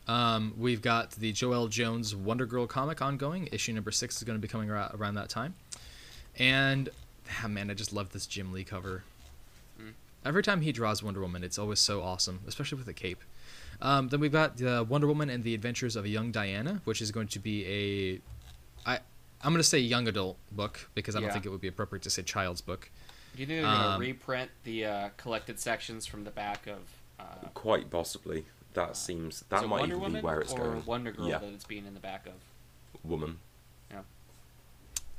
[0.07, 3.47] Um, we've got the Joelle Jones Wonder Girl comic ongoing.
[3.51, 5.55] Issue number six is going to be coming ar- around that time.
[6.37, 6.89] And
[7.43, 9.03] ah, man, I just love this Jim Lee cover.
[9.81, 9.93] Mm.
[10.25, 13.21] Every time he draws Wonder Woman, it's always so awesome, especially with the cape.
[13.81, 17.01] Um, then we've got the Wonder Woman and the Adventures of a Young Diana, which
[17.01, 17.65] is going to be
[18.85, 18.95] a, I,
[19.41, 21.33] I'm going to say young adult book because I don't Yeah.
[21.33, 22.89] think it would be appropriate to say child's book.
[23.35, 26.77] Do you think they're gonna um, reprint the uh, collected sections from the back of?
[27.19, 28.45] Uh, Quite possibly.
[28.73, 30.85] That seems that it might Wonder even Woman be where it's or going.
[30.85, 31.37] Wonder Girl Yeah.
[31.39, 32.33] that it's being in the back of.
[33.03, 33.39] Woman.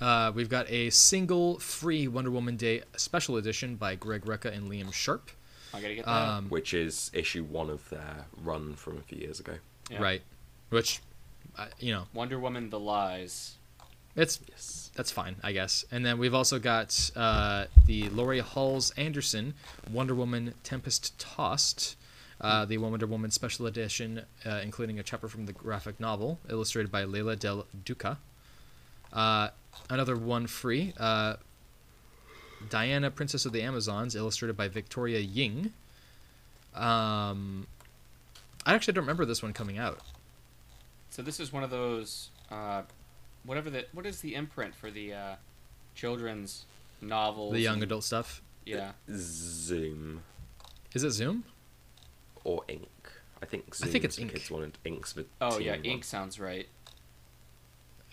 [0.01, 4.69] Uh, we've got a single free Wonder Woman Day special edition by Greg Rucka and
[4.69, 5.31] Liam Sharp.
[5.73, 6.11] I gotta get that.
[6.11, 9.55] Um, which is issue one of their run from a few years ago.
[9.89, 10.03] Yeah.
[10.03, 10.23] Right.
[10.71, 11.01] Which,
[11.57, 13.55] uh, you know, Wonder Woman: The Lies.
[14.17, 14.91] it's Yes.
[14.95, 15.85] that's fine, I guess.
[15.93, 19.55] And then we've also got uh, the Laurie Halse Anderson
[19.91, 21.97] Wonder Woman Tempest Tossed,
[22.41, 26.91] uh, the Wonder Woman special edition, uh, including a chapter from the graphic novel, illustrated
[26.91, 28.19] by Leila Del Duca.
[29.13, 29.49] Uh,
[29.89, 31.37] another one free, uh,
[32.69, 35.73] Diana, Princess of the Amazons, illustrated by Victoria Ying.
[36.75, 37.67] Um,
[38.67, 40.01] I actually don't remember this one coming out.
[41.11, 42.83] So this is one of those, uh,
[43.45, 45.35] whatever the what is the imprint for the uh,
[45.95, 46.65] children's
[47.01, 47.53] novels?
[47.53, 48.43] The young and- adult stuff.
[48.65, 48.93] Yeah.
[49.15, 50.23] Zoom
[50.95, 51.45] Is it Zoom?
[52.45, 52.89] Or Ink.
[53.43, 54.33] I think I think it's Ink.
[54.33, 55.85] kids one and Ink's the Oh teen yeah, one.
[55.85, 56.67] ink sounds right.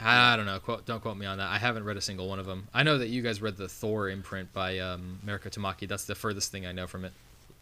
[0.03, 0.59] I don't know.
[0.59, 1.47] Quote, don't quote me on that.
[1.49, 2.67] I haven't read a single one of them.
[2.73, 5.87] I know that you guys read the Thor imprint by um, Mariko Tamaki.
[5.87, 7.13] That's the furthest thing I know from it.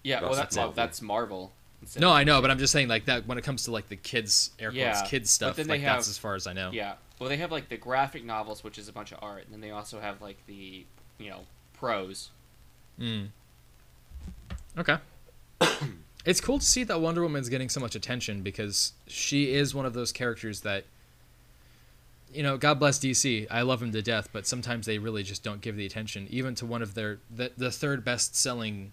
[0.03, 0.73] Yeah, well That's that's Marvel.
[0.73, 1.51] that's Marvel.
[1.99, 3.95] No, I know, but I'm just saying like that when it comes to like the
[3.97, 5.55] kids air quotes Yeah, kids but stuff.
[5.57, 6.71] then Like they that's have- as far as I know.
[6.71, 6.93] Yeah.
[7.19, 9.59] Well, they have like the graphic novels, which is a bunch of art, and then
[9.59, 10.85] they also have like the
[11.17, 11.41] you know
[11.73, 12.29] prose.
[12.99, 13.27] Mm.
[14.77, 14.97] Okay.
[16.25, 19.85] it's cool to see that Wonder Woman's getting so much attention because she is one
[19.85, 20.85] of those characters that
[22.31, 23.47] you know, God bless DC.
[23.49, 26.53] I love him to death, but sometimes they really just don't give the attention even
[26.55, 28.91] to one of their the, the third best selling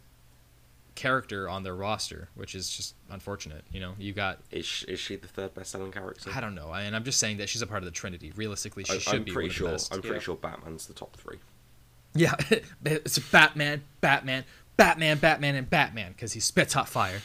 [0.95, 3.63] character on their roster, which is just unfortunate.
[3.71, 6.31] You know, you got Is she, is she the third best-selling character?
[6.35, 8.33] I don't know, and I'm just saying that she's a part of the Trinity.
[8.35, 9.67] Realistically, she I, should I'm be pretty one of sure.
[9.69, 9.93] the best.
[9.95, 10.21] I'm pretty Yeah.
[10.21, 11.37] sure Batman's the top three.
[12.15, 12.35] Yeah,
[12.87, 14.45] it's Batman, Batman,
[14.77, 17.21] Batman, Batman, and Batman because he spits hot fire.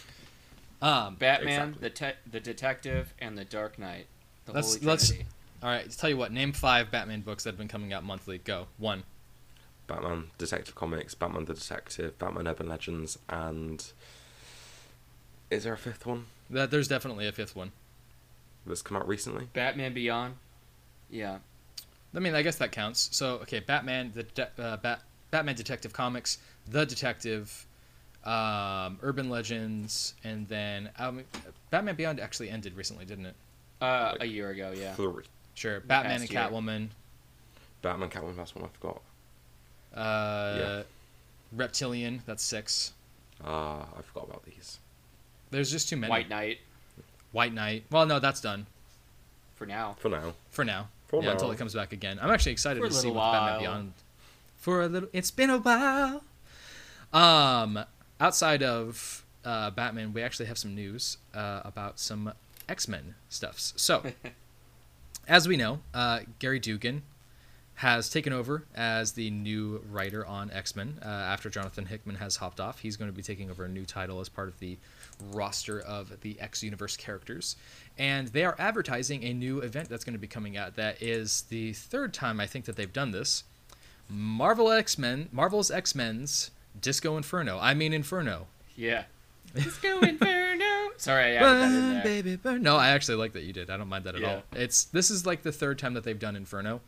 [0.81, 1.81] Um, Batman, Exactly.
[1.81, 4.07] the te- the detective, and the Dark Knight.
[4.45, 5.27] The Let's- Holy let's- Trinity.
[5.61, 6.31] all right, tell you what.
[6.31, 8.37] Name five Batman books that have been coming out monthly.
[8.39, 9.03] Go one.
[9.87, 13.91] Batman Detective Comics, Batman the Detective, Batman Urban Legends, and
[15.49, 17.71] is there a fifth one That there's definitely a fifth one.
[18.65, 19.49] that's come out recently?
[19.53, 20.35] Batman Beyond.
[21.09, 21.39] Yeah.
[22.15, 23.09] I mean, I guess that counts.
[23.11, 26.37] So okay, Batman, the de- uh, Bat- Batman Detective Comics,
[26.69, 27.65] The Detective,
[28.23, 31.23] um, Urban Legends, and then um,
[31.69, 33.35] Batman Beyond actually ended recently, didn't it?
[33.81, 34.73] Uh, Like- a year ago.
[34.75, 34.93] Yeah.
[34.95, 35.23] Three.
[35.55, 35.79] Sure.
[35.81, 36.39] Batman and year.
[36.41, 36.89] Catwoman,
[37.81, 39.01] Batman Catwoman, that's one I forgot.
[39.93, 40.83] uh,
[41.51, 42.93] Reptilian, that's six.
[43.43, 44.77] Ah, I forgot about these.
[45.49, 46.09] There's just too many.
[46.09, 46.59] White Knight
[47.33, 47.83] White Knight.
[47.91, 48.67] Well, no, that's done
[49.55, 49.95] for now.
[49.99, 50.33] For now.
[50.51, 50.87] for now.
[51.07, 51.31] For yeah, now.
[51.33, 52.19] until it comes back again.
[52.21, 53.59] I'm actually excited For to see little what Batman.
[53.59, 53.93] Beyond.
[54.57, 56.23] For a little, it's been a while.
[57.13, 57.83] Um,
[58.19, 62.33] outside of uh, Batman, we actually have some news uh, about some
[62.69, 63.73] X Men stuffs.
[63.75, 64.03] So,
[65.27, 67.03] as we know, uh, Gerry Duggan
[67.75, 72.35] has taken over as the new writer on X Men uh, after Jonathan Hickman has
[72.35, 72.79] hopped off.
[72.79, 74.77] He's going to be taking over a new title as part of the
[75.31, 77.55] roster of the X Universe characters.
[77.97, 81.43] And they are advertising a new event that's going to be coming out that is
[81.49, 83.43] the third time I think that they've done this.
[84.07, 87.57] Marvel X Men, Marvel's X Men's Disco Inferno.
[87.59, 88.47] I mean Inferno.
[88.75, 89.03] Yeah.
[89.55, 90.91] Disco Inferno.
[90.97, 92.03] Sorry, I added that in Burn, there.
[92.03, 92.61] baby, burn.
[92.63, 93.69] No, I actually like that you did.
[93.69, 94.35] I don't mind that at Yeah.
[94.35, 94.43] all.
[94.55, 96.81] It's this is like the third time that they've done Inferno.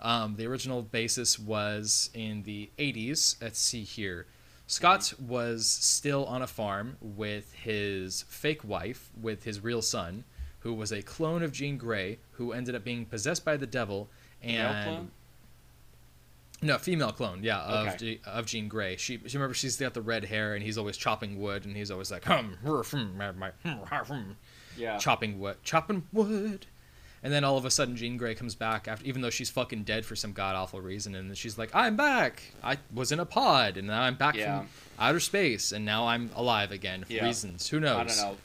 [0.00, 3.36] Um, the original basis was in the 80s.
[3.42, 4.26] Let's see here.
[4.66, 10.24] Scott was still on a farm with his fake wife, with his real son,
[10.60, 14.08] who was a clone of Jean Grey, who ended up being possessed by the devil.
[14.42, 15.10] And clone?
[16.62, 17.96] No, female clone, yeah, of Okay.
[17.98, 18.96] Je- of Jean Grey.
[18.96, 21.90] She, she remember she's got the red hair, and he's always chopping wood, and he's
[21.90, 24.36] always like, hum, my- my- hum, har, hum,"
[24.76, 24.98] Yeah.
[24.98, 26.66] chopping wood, chopping wood.
[27.22, 29.82] And then all of a sudden, Jean Grey comes back after, even though she's fucking
[29.84, 32.42] dead for some god awful reason, and she's like, "I'm back.
[32.62, 34.58] I was in a pod, and now I'm back Yeah.
[34.60, 37.24] from outer space, and now I'm alive again for Yeah.
[37.24, 37.68] reasons.
[37.68, 38.36] Who knows?" I don't know.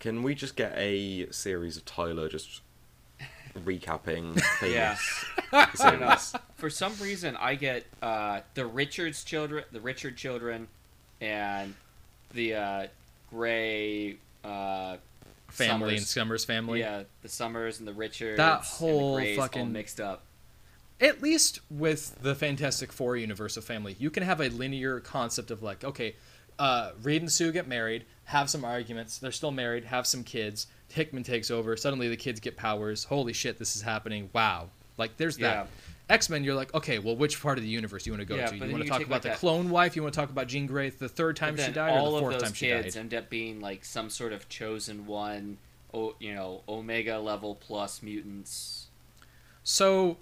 [0.00, 2.60] Can we just get a series of Tyler just
[3.60, 4.94] recapping Yeah.
[4.94, 6.16] famous I don't know.
[6.16, 6.42] scenes?
[6.56, 10.68] For some reason, I get uh, the Richards children, the Richard children,
[11.20, 11.74] and
[12.32, 12.86] the uh,
[13.30, 14.96] Grey uh,
[15.48, 16.10] Family and Summers.
[16.10, 16.80] Summers family.
[16.80, 18.36] Yeah, the Summers and the Richards.
[18.38, 20.22] That and whole the Greys all fucking- mixed up.
[21.00, 25.50] at least with the Fantastic Four universe of family, you can have a linear concept
[25.50, 26.16] of like, okay,
[26.58, 30.66] uh, Reed and Sue get married, have some arguments, they're still married, have some kids.
[30.94, 31.76] Hickman takes over.
[31.76, 33.04] Suddenly the kids get powers.
[33.04, 34.30] Holy shit, this is happening!
[34.32, 35.54] Wow, like there's Yeah.
[35.64, 35.68] that.
[36.10, 38.26] X Men, you're like, okay, well, which part of the universe do you want to
[38.26, 38.54] go Yeah, to?
[38.56, 39.96] You want to talk about like, the that- clone wife?
[39.96, 42.16] You want to talk about Jean Grey the third time she died, all or the
[42.16, 43.00] of fourth those time she kids died?
[43.00, 45.56] end up being like some sort of chosen one,
[46.20, 48.88] you know, Omega level plus mutants.
[49.62, 50.18] So,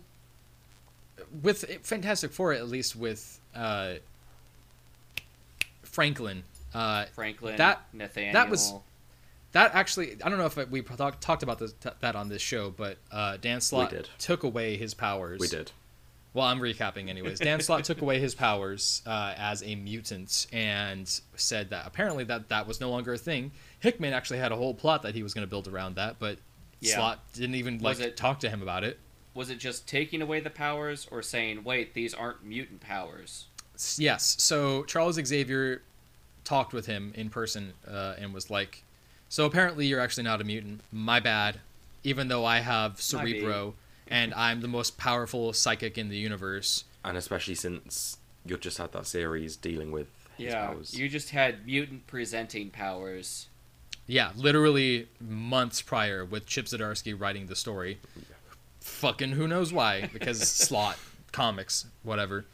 [1.43, 3.95] with Fantastic Four, at least with uh,
[5.83, 8.33] Franklin, uh, Franklin, That- Nathaniel.
[8.35, 8.73] that was-
[9.53, 12.71] that actually, I don't know if we talk, talked about this, that on this show,
[12.71, 14.09] but uh, Dan Slott did.
[14.19, 15.41] took away his powers.
[15.41, 15.71] We did.
[16.35, 17.39] Well, I'm recapping anyways.
[17.41, 22.49] Dan Slott took away his powers uh, as a mutant and said that apparently that
[22.49, 23.53] that was no longer a thing.
[23.81, 26.39] Hickman actually had a whole plot that he was going to build around that, but
[26.81, 26.95] Yeah.
[26.97, 28.99] Slott didn't even like it- talk to him about it.
[29.35, 33.47] Was it just taking away the powers, or saying, "Wait, these aren't mutant powers"?
[33.99, 34.37] Yes.
[34.39, 35.83] So Charles Xavier
[36.45, 38.85] talked with him in person uh, and was like,
[39.33, 40.83] "So apparently you're actually not a mutant.
[40.93, 41.61] My bad.
[42.05, 43.75] Even though I have My bad." Cerebro
[44.07, 48.93] and I'm the most powerful psychic in the universe." And especially since you just had
[48.93, 50.99] that series dealing with his yeah, powers.
[50.99, 53.47] you just had mutant presenting powers.
[54.07, 58.01] Yeah, literally months prior with Chip Zdarsky writing the story.
[58.81, 60.11] Fucking who knows why?
[60.13, 60.99] Because Slott
[61.33, 62.45] comics, whatever.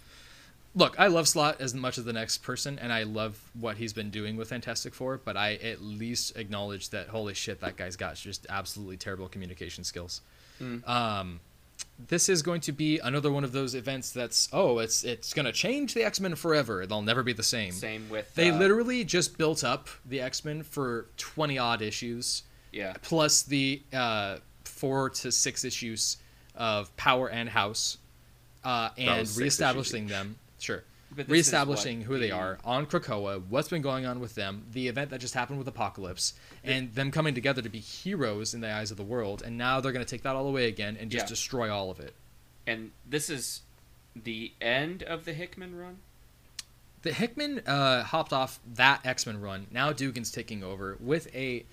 [0.79, 3.93] Look, I love Slott as much as the next person, and I love what he's
[3.93, 5.19] been doing with Fantastic Four.
[5.19, 9.83] But I at least acknowledge that holy shit, that guy's got just absolutely terrible communication
[9.83, 10.21] skills.
[10.59, 10.79] Hmm.
[10.87, 11.41] Um,
[12.09, 15.51] this is going to be another one of those events that's oh, it's it's gonna
[15.51, 16.87] change the X Men forever.
[16.87, 17.73] They'll never be the same.
[17.73, 22.45] Same with They uh, literally just built up the X Men for twenty odd issues,
[22.71, 22.95] yeah.
[23.03, 26.19] plus the uh, four to six issues
[26.55, 27.99] of Power and House,
[28.63, 30.37] uh, and reestablishing them.
[30.59, 30.83] Sure,
[31.27, 35.21] reestablishing who they are on Krakoa, what's been going on with them, the event that
[35.21, 38.97] just happened with Apocalypse, and them coming together to be heroes in the eyes of
[38.97, 39.43] the world.
[39.45, 41.29] And now they're going to take that all away again and just Yeah.
[41.29, 42.15] destroy all of it.
[42.67, 43.63] And this is
[44.15, 45.99] the end of the Hickman run.
[47.03, 49.69] the Hickman uh, hopped off that X Men run.
[49.71, 51.65] Now Duggan's taking over with a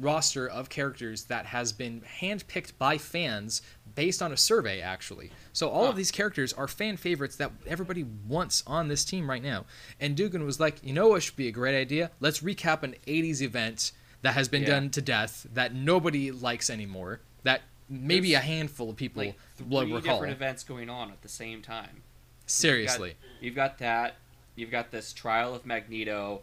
[0.00, 3.62] roster of characters that has been handpicked by fans
[3.94, 5.30] based on a survey, actually.
[5.52, 5.90] So all Huh.
[5.90, 9.66] of these characters are fan favorites that everybody wants on this team right now.
[9.98, 12.10] And Duggan was like, you know what should be a great idea?
[12.20, 14.68] Let's recap an 80s event that has been Yeah.
[14.68, 17.20] done to death that nobody likes anymore.
[17.42, 19.36] That maybe There's, a handful of people Like
[19.68, 20.16] will three recall.
[20.16, 22.02] different events going on at the same time.
[22.46, 23.16] Seriously.
[23.40, 24.16] You've got that.
[24.56, 26.42] You've got this trial of Magneto,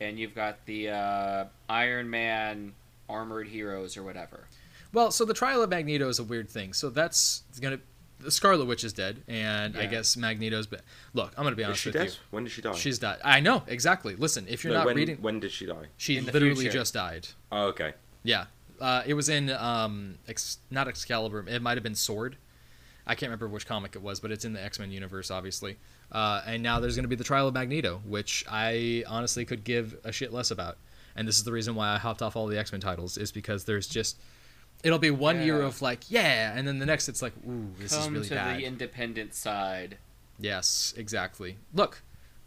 [0.00, 2.74] and you've got the uh, Iron Man
[3.08, 4.48] armored heroes or whatever.
[4.92, 6.72] Well, so the trial of Magneto is a weird thing.
[6.72, 7.78] So that's gonna
[8.20, 10.66] the Scarlet Witch is dead, and I guess Magneto's.
[10.66, 10.80] But
[11.14, 12.06] Look, I'm gonna be Is honest she with dead?
[12.08, 12.12] you.
[12.30, 12.74] When did she die?
[12.74, 13.18] She's died.
[13.24, 14.16] I know exactly.
[14.16, 15.86] Listen, if you're No, not when, reading, when did she die?
[15.96, 16.70] she In literally future.
[16.72, 17.28] just died.
[17.52, 17.92] Oh, okay.
[18.24, 18.46] Yeah,
[18.80, 21.44] uh, it was in um, Ex- not Excalibur.
[21.48, 22.36] It might have been Sword.
[23.06, 25.78] I can't remember which comic it was, but it's in the X Men universe, obviously.
[26.10, 29.64] Uh, and now there's going to be the trial of Magneto, which I honestly could
[29.64, 30.76] give a shit less about.
[31.18, 33.32] And this is the reason why I hopped off all the X Men titles, is
[33.32, 34.18] because there's just
[34.84, 37.92] it'll be one year of like yeah, and then the next it's like ooh, this
[37.92, 38.58] is Come really to bad.
[38.60, 39.98] the independent side.
[40.38, 41.58] Yes, exactly.
[41.74, 42.02] Look,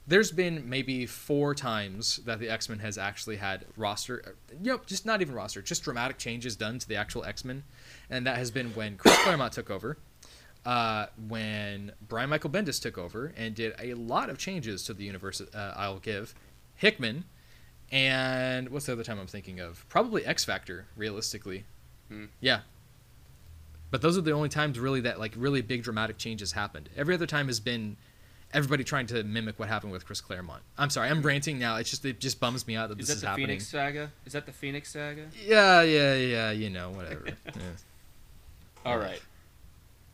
[0.08, 4.80] there's been maybe four times that the X Men has actually had roster, you know,
[4.86, 7.64] just not even roster, just dramatic changes done to the actual X Men,
[8.10, 9.98] and that has been when Chris Claremont took over,
[10.66, 15.04] uh, when Brian Michael Bendis took over and did a lot of changes to the
[15.04, 15.42] universe.
[15.42, 16.34] Uh, I'll give
[16.76, 17.26] Hickman,
[17.91, 19.86] and what's the other time I'm thinking of?
[19.89, 21.65] Probably X Factor, realistically.
[22.08, 22.25] Hmm.
[22.39, 22.62] Yeah,
[23.91, 26.89] but those are the only times really that like really big dramatic changes happened.
[26.95, 27.97] Every other time has been
[28.54, 30.63] everybody trying to mimic what happened with Chris Claremont.
[30.77, 31.75] I'm sorry, I'm ranting now.
[31.75, 33.58] It's just it just bums me out that Is this that is happening.
[33.58, 33.91] Is that the.
[33.91, 34.12] Phoenix saga?
[34.25, 35.25] Is that the Phoenix saga?
[35.45, 36.51] Yeah, yeah, yeah.
[36.51, 37.25] You know, whatever.
[37.45, 37.62] Yeah.
[38.84, 39.21] All right.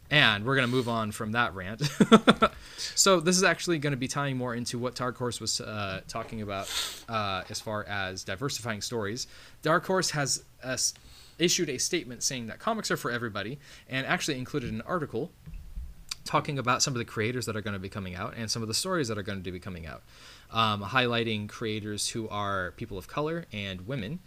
[0.10, 1.82] And we're gonna move on from that rant.
[2.78, 6.02] so this is actually going to be tying more into what Dark Horse was uh,
[6.08, 6.70] talking about
[7.10, 9.28] uh, as far as diversifying stories.
[9.62, 10.78] Dark Horse has uh,
[11.40, 15.32] issued a statement saying that comics are for everybody, and actually included an article
[16.26, 18.62] talking about some of the creators that are going to be coming out and some
[18.62, 20.04] of the stories that are going to be coming out,
[20.52, 24.20] um, highlighting creators who are people of color and women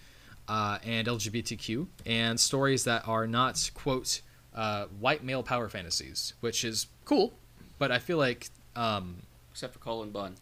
[0.48, 4.22] uh, and LGBTQ, and stories that are not quote
[4.60, 7.32] uh, white male power fantasies, which is cool,
[7.78, 10.34] but I feel like um, Except for Colin Bunn.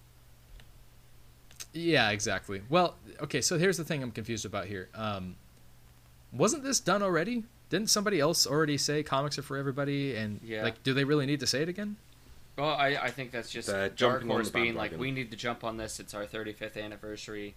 [1.72, 2.62] yeah, exactly.
[2.68, 4.88] Well, okay, so here's the thing I'm confused about here.
[4.94, 5.37] Um,
[6.33, 7.44] wasn't this done already?
[7.70, 10.16] Didn't somebody else already say comics are for everybody?
[10.16, 10.62] And Yeah.
[10.64, 11.96] like, do they really need to say it again?
[12.57, 15.62] Well, I, I think that's just They're Dark Horse being like, we need to jump
[15.62, 16.00] on this.
[16.00, 17.54] It's our 35th anniversary.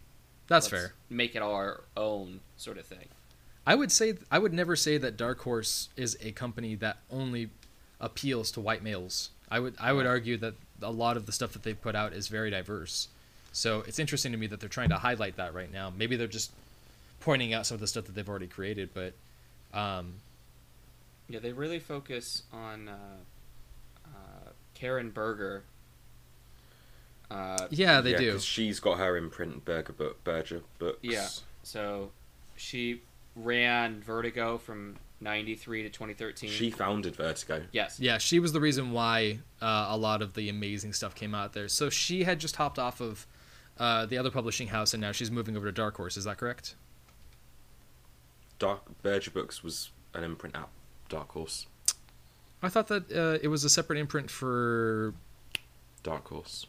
[0.47, 0.93] That's Let's fair.
[1.09, 3.07] Make it our own sort of thing.
[3.65, 7.49] I would say I would never say that Dark Horse is a company that only
[7.99, 9.29] appeals to white males.
[9.49, 12.13] I would I would argue that a lot of the stuff that they put out
[12.13, 13.07] is very diverse.
[13.53, 15.91] So it's interesting to me that they're trying to highlight that right now.
[15.95, 16.51] Maybe they're just
[17.19, 19.13] pointing out some of the stuff that they've already created, but
[19.77, 20.13] um,
[21.29, 22.95] Yeah, they really focus on uh,
[24.05, 25.63] uh, Karen Berger.
[27.29, 28.31] Uh, yeah, they yeah, do.
[28.33, 30.99] 'cause she's got her imprint, Berger book, Berger books.
[31.01, 31.27] Yeah.
[31.63, 32.11] so
[32.55, 33.01] she
[33.43, 36.49] ran Vertigo from 93 to 2013.
[36.49, 37.63] She founded Vertigo.
[37.71, 37.99] yes.
[37.99, 41.53] Yeah, she was the reason why uh, a lot of the amazing stuff came out
[41.53, 41.67] there.
[41.67, 43.27] So she had just hopped off of
[43.77, 46.17] uh, the other publishing house, and now she's moving over to Dark Horse.
[46.17, 46.75] Is that correct?
[48.59, 50.67] Dark Berger Books was an imprint at
[51.09, 51.65] Dark Horse.
[52.63, 55.13] I thought that uh, it was a separate imprint for.
[56.03, 56.67] Dark Horse.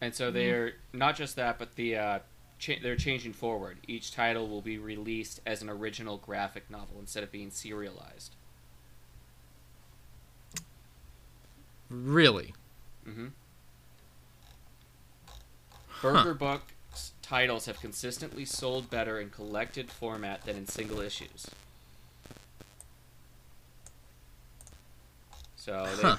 [0.00, 2.18] And so they're not just that, but the uh,
[2.58, 3.78] cha- they're changing forward.
[3.86, 8.34] Each title will be released as an original graphic novel instead of being serialized.
[11.90, 12.54] Really?
[13.08, 13.28] Mm-hmm.
[16.02, 21.46] Berger Books titles have consistently sold better in collected format than in single issues.
[25.56, 26.16] So they, Huh.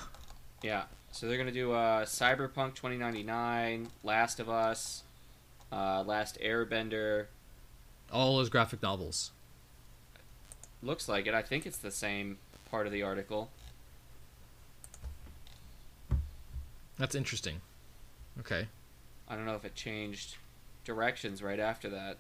[0.62, 5.04] yeah, so they're gonna do uh, Cyberpunk 2099, Last of Us,
[5.72, 7.26] uh, Last Airbender.
[8.12, 9.32] All those graphic novels.
[10.82, 11.34] Looks like it.
[11.34, 12.38] I think it's the same
[12.70, 13.50] part of the article.
[16.98, 17.62] That's interesting.
[18.40, 18.68] Okay.
[19.28, 20.38] I don't know if it changed
[20.86, 22.18] directions right after that.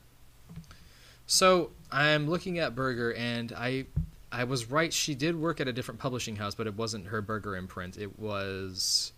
[1.27, 3.85] So I'm looking at Berger, and I,
[4.31, 4.91] I was right.
[4.91, 7.97] She did work at a different publishing house, but it wasn't her Berger imprint.
[7.97, 9.12] It was.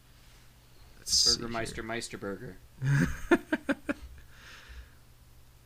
[1.25, 1.83] Burgermeister.
[1.83, 2.53] Meisterburger.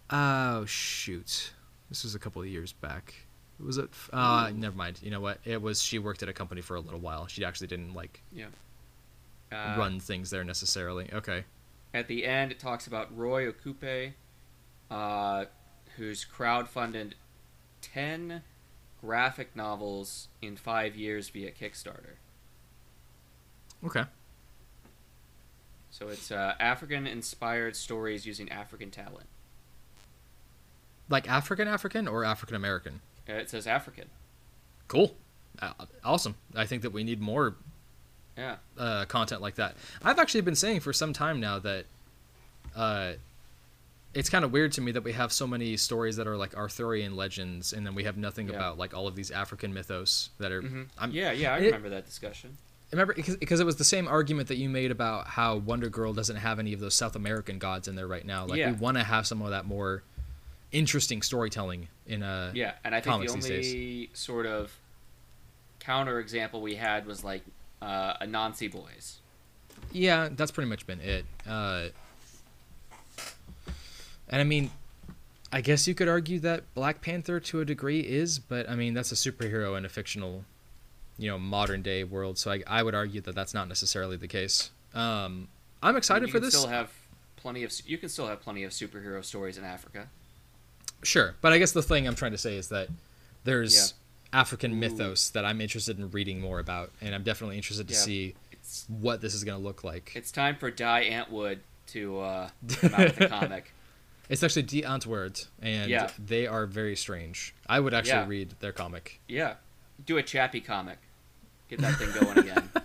[0.10, 1.52] Oh shoot!
[1.90, 3.14] This was a couple of years back.
[3.60, 3.90] Was it?
[4.12, 5.00] Uh, never mind.
[5.02, 5.40] You know what?
[5.46, 5.82] It was.
[5.82, 7.28] She worked at a company for a little while.
[7.28, 8.22] She actually didn't like
[9.52, 11.10] Uh, run things there necessarily.
[11.14, 11.46] Okay.
[11.94, 14.14] At the end, it talks about Roye Okupe,
[14.92, 15.46] uh,
[15.96, 17.14] who's crowdfunded
[17.82, 18.42] 10
[19.00, 22.16] graphic novels in five years via Kickstarter.
[23.86, 24.04] Okay.
[25.90, 29.28] So it's uh, African inspired stories using African talent.
[31.10, 33.02] Like African African or African American.
[33.30, 34.06] Uh, it says African.
[34.88, 35.16] Cool.
[35.62, 35.72] Uh,
[36.04, 36.36] awesome.
[36.56, 37.56] I think that we need more
[38.38, 38.58] Yeah.
[38.78, 39.76] uh, content like that.
[40.04, 41.86] I've actually been saying for some time now that
[42.76, 43.14] uh,
[44.14, 46.56] it's kind of weird to me that we have so many stories that are like
[46.56, 48.56] Arthurian legends, and then we have nothing Yeah.
[48.56, 50.62] about like all of these African mythos that are.
[50.62, 50.88] Mhm.
[50.98, 52.58] I'm, yeah, yeah, I it- remember that discussion.
[52.92, 56.14] remember because, because it was the same argument that you made about how Wonder Girl
[56.14, 58.46] doesn't have any of those South American gods in there right now.
[58.46, 58.72] Like Yeah.
[58.72, 60.04] we want to have some of that more
[60.72, 64.72] interesting storytelling in a Yeah, and I think the only sort of
[65.80, 67.44] counter example we had was like
[67.82, 69.20] uh, Anansi Boys.
[69.92, 71.26] Yeah, that's pretty much been it.
[71.48, 71.88] Uh,
[74.30, 74.72] and I mean,
[75.52, 78.94] I guess you could argue that Black Panther to a degree is, but I mean
[78.94, 80.44] that's a superhero in a fictional,
[81.18, 82.38] you know, modern day world.
[82.38, 84.72] So I, I would argue that that's not necessarily the case.
[84.94, 85.48] Um,
[85.84, 86.56] I'm excited you for can this.
[86.56, 86.92] Still have
[87.36, 90.10] plenty of you can still have plenty of superhero stories in Africa.
[91.04, 92.90] Sure, but I guess the thing I'm trying to say is that
[93.44, 93.94] there's
[94.34, 94.76] African Ooh.
[94.76, 98.00] mythos that I'm interested in reading more about, and I'm definitely interested to Yeah.
[98.00, 100.12] see It's what this is going to look like.
[100.16, 103.72] it's time for Die Antwoord to uh, come out with a comic.
[104.28, 106.10] It's actually D Antwoord, and Yeah.
[106.18, 107.54] they are very strange.
[107.70, 108.28] I would actually Yeah.
[108.28, 109.20] read their comic.
[109.28, 109.56] Yeah,
[110.04, 110.98] do a Chappie comic.
[111.70, 112.70] Get that thing going again.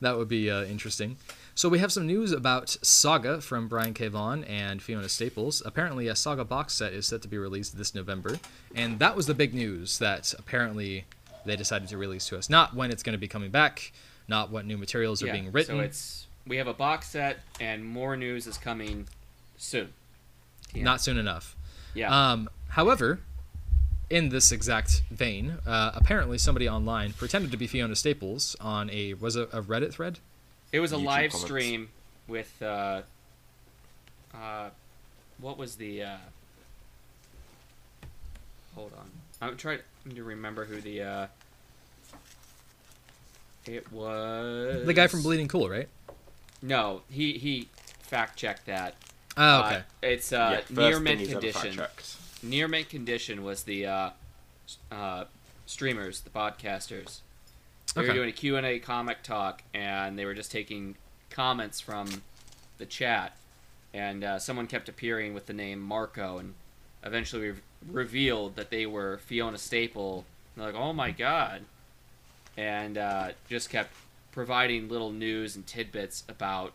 [0.00, 1.16] That would be uh, interesting.
[1.54, 4.08] So we have some news about Saga from Brian K.
[4.08, 5.62] Vaughan and Fiona Staples.
[5.64, 8.38] Apparently, a Saga box set is set to be released this November,
[8.74, 11.04] and that was the big news that apparently
[11.44, 12.48] they decided to release to us.
[12.48, 13.92] Not when it's going to be coming back,
[14.28, 15.76] not what new materials are yeah, being written.
[15.76, 19.06] So it's we have a box set and more news is coming
[19.56, 19.92] soon.
[20.74, 20.84] Yeah.
[20.84, 21.54] Not soon enough.
[21.94, 22.32] Yeah.
[22.32, 23.20] Um, however,
[24.08, 29.14] in this exact vein, uh, apparently somebody online pretended to be Fiona Staples on a
[29.14, 30.18] was it a Reddit thread?
[30.72, 31.44] It was a YouTube live comments.
[31.44, 31.88] stream
[32.26, 33.02] with uh,
[34.34, 34.70] uh,
[35.38, 36.16] what was the uh,
[38.74, 39.10] hold on.
[39.40, 39.80] I'm trying
[40.14, 41.26] to remember who the uh,
[43.66, 45.88] it was The guy from Bleeding Cool, right?
[46.62, 47.68] No, he he
[48.00, 48.94] fact checked that.
[49.36, 49.76] Oh, okay.
[49.76, 51.72] Uh, it's yeah, uh, first near mint condition.
[51.72, 52.16] fact-checked.
[52.42, 54.10] Near mint condition was the uh,
[54.90, 55.24] uh,
[55.66, 57.20] streamers, the podcasters.
[57.94, 60.96] They were doing a Q&A comic talk, and they were just taking
[61.30, 62.22] comments from
[62.78, 63.36] the chat.
[63.92, 66.54] And uh, someone kept appearing with the name Marco, and
[67.04, 70.24] eventually re- revealed that they were Fiona Staple.
[70.54, 71.62] And they're like, oh my god.
[72.56, 73.92] And uh, just kept
[74.30, 76.72] providing little news and tidbits about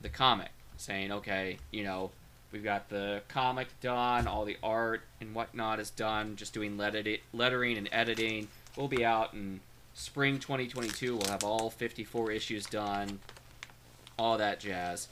[0.00, 2.10] the comic, saying, okay, you know,
[2.52, 7.16] we've got the comic done, all the art and whatnot is done, just doing letter-
[7.32, 8.48] lettering and editing.
[8.76, 9.60] We'll be out in
[9.98, 11.16] spring 2022.
[11.16, 13.18] We'll have all 54 issues done,
[14.18, 15.08] all that jazz.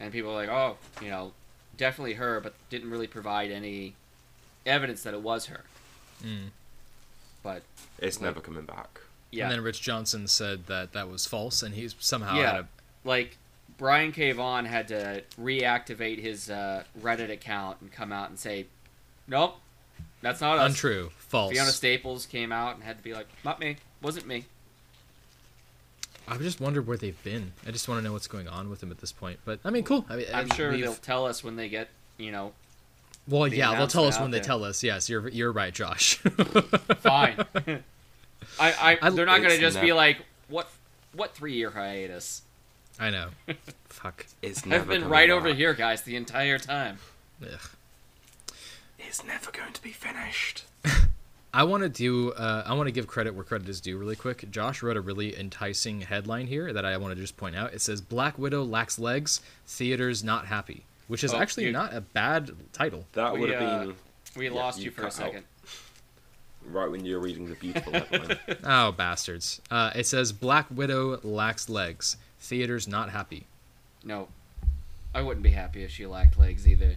[0.00, 1.32] And people are like, oh, you know,
[1.76, 3.94] definitely her, but didn't really provide any
[4.66, 5.62] evidence that it was her.
[6.22, 6.48] Mm.
[7.42, 7.62] But
[7.98, 9.00] It's Like- never coming back.
[9.30, 12.46] yeah, And then Rich Johnston said that that was false, and he's somehow Yeah.
[12.52, 12.68] had a
[13.04, 13.36] like
[13.78, 14.30] Brian K.
[14.32, 18.66] Vaughan had to reactivate his uh, Reddit account and come out and say,
[19.26, 19.60] "Nope,
[20.22, 21.52] that's not us." untrue, false.
[21.52, 24.46] Fiona Staples came out and had to be like, "Not me, wasn't me."
[26.28, 27.52] I just wonder where they've been.
[27.66, 29.40] I just want to know what's going on with them at this point.
[29.44, 30.06] But I mean, cool.
[30.08, 32.52] I mean, I'm sure we've- they'll tell us when they get, you know,
[33.28, 34.82] Well, the yeah, they'll tell us when out they tell us.
[34.82, 36.16] Yes, you're you're right, Josh.
[37.00, 37.44] fine.
[37.66, 37.82] I,
[38.60, 40.18] I, I- they're not gonna It's just be like,
[40.48, 40.68] "What,
[41.12, 42.42] what three year hiatus?"
[43.00, 43.28] I know.
[43.88, 44.26] Fuck.
[44.42, 46.98] It's never I've been coming right over here, guys, the entire time.
[47.42, 47.58] Ugh.
[49.06, 50.64] It's never going to be finished.
[51.54, 52.32] I want to do.
[52.32, 54.50] Uh, I want to give credit where credit is due, really quick.
[54.50, 57.74] Josh wrote a really enticing headline here that I want to just point out.
[57.74, 61.92] It says "Black Widow lacks legs, theaters not happy," which is Oh, actually you- not
[61.94, 63.04] a bad title.
[63.12, 63.94] That would have uh, been
[64.36, 65.26] We Yeah, lost you you for a cut out.
[65.26, 65.44] second.
[66.70, 68.38] right when you were reading the beautiful headline.
[68.64, 69.60] Oh, bastards!
[69.70, 73.44] Uh, it says "Black Widow lacks legs, theaters not happy."
[74.04, 74.28] No,
[75.14, 76.96] I wouldn't be happy if she lacked legs either.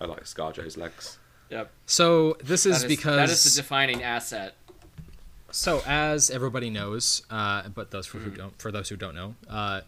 [0.00, 1.18] I like Scarjo's legs.
[1.50, 1.70] Yep.
[1.86, 4.54] So this is, That because that is the defining asset.
[5.50, 8.36] So as everybody knows, uh, but those for who Mm.
[8.36, 9.82] don't, for those who don't know, uh,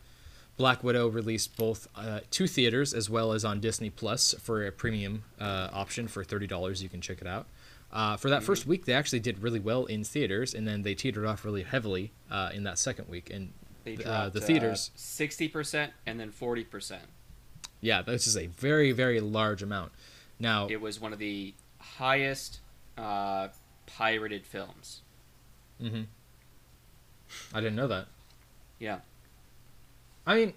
[0.56, 4.70] Black Widow released both uh, two theaters as well as on Disney Plus for a
[4.72, 6.82] premium uh, option for thirty dollars.
[6.82, 7.46] You can check it out.
[7.92, 8.46] Uh, for that Mm-hmm.
[8.46, 11.62] first week, they actually did really well in theaters, and then they teetered off really
[11.62, 13.28] heavily uh, in that second week.
[13.30, 13.52] And
[13.84, 17.02] They uh, dropped the theaters, sixty percent and then forty percent.
[17.86, 19.92] Yeah, this is a very very large amount.
[20.40, 22.58] Now, It was one of the highest
[22.98, 23.48] uh,
[23.86, 25.00] pirated films.
[25.80, 26.02] hmm
[27.54, 28.06] I didn't know that.
[28.78, 28.98] Yeah.
[30.26, 30.52] I mean,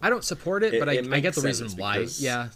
[0.00, 2.06] I don't support it, It- but I, it I get makes the reason why.
[2.18, 2.48] Yeah,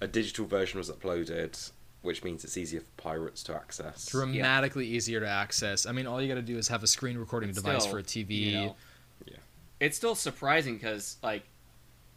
[0.00, 1.70] A digital version was uploaded,
[2.02, 4.06] which means it's easier for pirates to access.
[4.06, 5.84] dramatically easier to access.
[5.86, 7.92] I mean, all you got to do is have a screen recording But device still,
[7.92, 8.30] for a TV.
[8.30, 8.72] You know, Yeah.
[9.84, 11.42] It's still surprising because like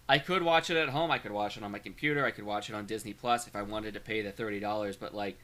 [0.09, 1.11] I could watch it at home.
[1.11, 2.25] I could watch it on my computer.
[2.25, 4.95] I could watch it on Disney Plus if I wanted to pay the thirty dollars.
[4.95, 5.37] But like,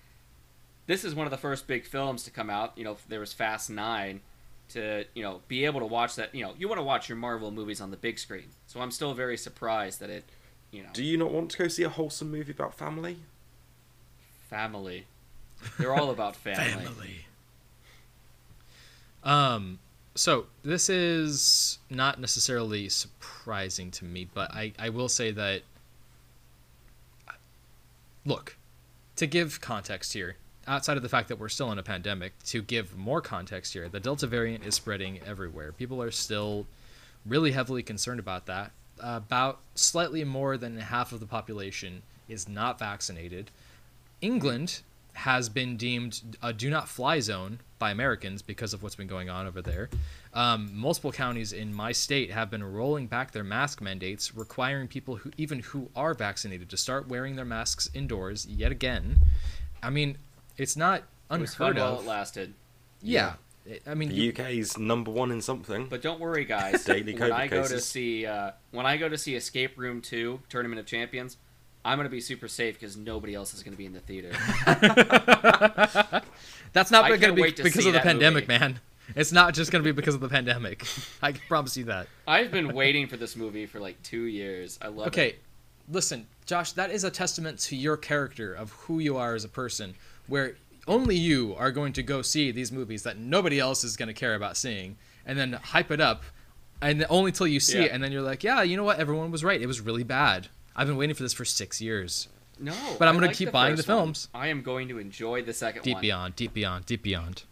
[0.88, 2.78] this is one of the first big films to come out.
[2.78, 4.22] You know, there was Fast Nine.
[4.70, 6.34] To you know, be able to watch that.
[6.34, 8.48] You know, you want to watch your Marvel movies on the big screen.
[8.66, 10.24] So I'm still very surprised that it.
[10.72, 13.18] You know, Do you not want to go see a wholesome movie about family?
[14.50, 15.06] family.
[15.80, 16.86] They're all about family.
[16.86, 17.26] Family.
[19.24, 19.80] Um,
[20.16, 25.62] so this is not necessarily surprising to me, but I, I will say that.
[28.26, 28.56] Look,
[29.18, 30.38] to give context here,
[30.68, 33.90] outside of the fact that we're still in a pandemic, to give more context here,
[33.90, 35.72] the Delta variant is spreading everywhere.
[35.72, 36.66] People are still
[37.26, 38.72] really heavily concerned about that.
[39.00, 43.52] about slightly more than half of the population is not vaccinated.
[44.22, 44.82] England
[45.14, 49.30] has been deemed a do not fly zone by Americans because of what's been going
[49.30, 49.90] on over there.
[50.34, 55.18] Um, multiple counties in my state have been rolling back their mask mandates, requiring people
[55.18, 59.18] who even who are vaccinated to start wearing their masks indoors yet again.
[59.82, 60.18] I mean,
[60.58, 62.54] it's not unheard It was fun unheard while it lasted.
[63.02, 63.34] yeah.
[63.86, 65.88] I mean, The you- UK's number one in something.
[65.90, 66.86] But don't worry, guys.
[66.86, 69.78] Daily COVID when COVID I go to see uh, when I go to see Escape
[69.78, 71.36] Room Two: Tournament of Champions,
[71.86, 74.32] I'm gonna be super safe because nobody else is gonna be in the theater.
[76.74, 78.60] that's not going to be because of the pandemic, movie.
[78.60, 78.80] man.
[79.16, 80.86] It's not just going to be because of the pandemic.
[81.22, 82.08] I can promise you that.
[82.28, 84.80] I've been waiting for this movie for like two years.
[84.82, 85.40] I love Okay, it.
[85.92, 89.50] listen, Josh, that is a testament to your character of who you are as a
[89.50, 89.96] person,
[90.28, 90.56] where
[90.88, 94.14] only you are going to go see these movies that nobody else is going to
[94.14, 96.24] care about seeing, and then hype it up,
[96.82, 97.86] and only till you see Yeah.
[97.86, 99.00] it, and then you're like, yeah, you know what?
[99.00, 99.62] Everyone was right.
[99.62, 100.48] It was really bad.
[100.76, 102.28] I've been waiting for this for six years.
[102.64, 103.98] No, But I'm I gonna like keep the buying the first one.
[103.98, 104.28] films.
[104.34, 106.02] I am going to enjoy the second Deep one.
[106.02, 107.44] beyond, deep beyond, deep beyond.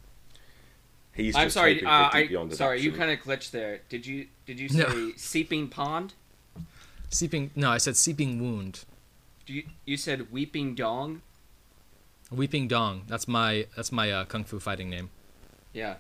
[1.13, 1.73] He's I'm just sorry.
[1.75, 2.79] hoping Uh, Deep I Beyond sorry.
[2.81, 3.19] You adaptation.
[3.25, 3.81] kind of glitched there.
[3.89, 4.87] Did you did you No.
[4.89, 6.13] say seeping pond?
[7.09, 7.51] Seeping.
[7.55, 8.85] No, I said seeping wound.
[9.45, 11.21] Do you you said weeping dong?
[12.31, 13.03] Weeping Dong.
[13.07, 15.09] That's my that's my uh, kung fu fighting name.
[15.73, 15.95] Yeah.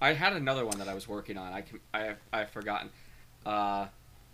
[0.00, 1.52] I had another one that I was working on.
[1.52, 2.90] I can, I I've forgotten.
[3.44, 3.86] Uh,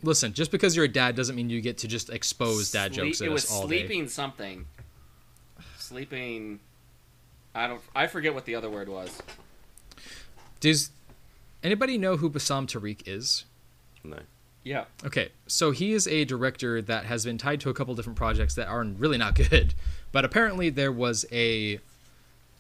[0.03, 3.07] Listen, just because you're a dad doesn't mean you get to just expose dad Sleep-
[3.07, 3.78] jokes at It was us all day.
[3.80, 4.66] sleeping something.
[5.78, 6.61] Sleeping.
[7.55, 7.80] I don't.
[7.94, 9.22] I forget what the other word was.
[10.61, 10.90] Does
[11.62, 13.44] anybody know who Bassam Tariq is?
[14.05, 14.18] No.
[14.64, 14.84] Yeah.
[15.05, 18.55] Okay, so he is a director that has been tied to a couple different projects
[18.57, 19.74] that are really not good.
[20.12, 21.78] But apparently there was a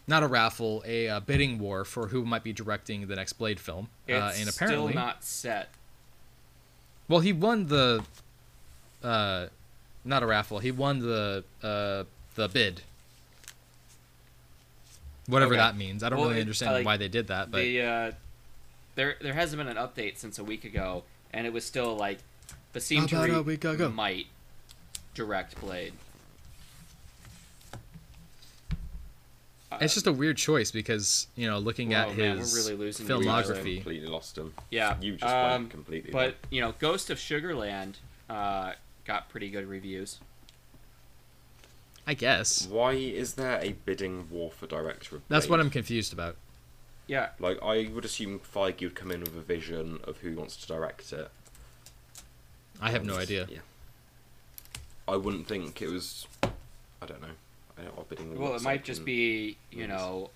[0.06, 3.58] not a raffle, a, uh bidding war for who might be directing the next Blade
[3.58, 3.88] film.
[4.06, 5.70] It's uh, and apparently, still not set.
[7.08, 8.04] Well, he won the
[9.02, 9.46] uh,
[10.04, 10.58] not a raffle.
[10.58, 12.04] He won the uh,
[12.34, 12.82] the bid.
[15.26, 15.62] Whatever Okay.
[15.62, 16.02] that means.
[16.02, 18.12] I don't Well, really understand like, why they did that, but the uh,
[18.94, 21.02] there there hasn't been an update since a week ago,
[21.32, 22.18] and it was still like
[22.72, 24.26] Bassam Tariq might
[25.14, 25.92] direct Blade.
[29.80, 32.76] It's just a weird choice because you know looking Whoa, at man, we're his really
[32.76, 33.76] losing We filmography.
[33.76, 34.54] completely lost him.
[34.70, 34.96] yeah.
[35.00, 36.10] You just um, went completely.
[36.12, 37.94] But you know, Ghost of Sugarland
[38.30, 38.72] uh,
[39.04, 40.18] got pretty good reviews.
[42.06, 46.12] I guess Why is there a bidding war for director of that's what I'm confused
[46.12, 46.36] about.
[47.08, 50.56] Yeah, Like, I would assume Feige would come in with a vision of who wants
[50.56, 51.30] to direct it.
[52.80, 53.46] I have no idea.
[53.48, 53.58] Yeah.
[55.06, 56.26] I wouldn't think it was.
[56.42, 57.28] I don't know.
[57.78, 59.88] I don't know what bidding war Well, it might just be, you movies.
[59.88, 60.30] know,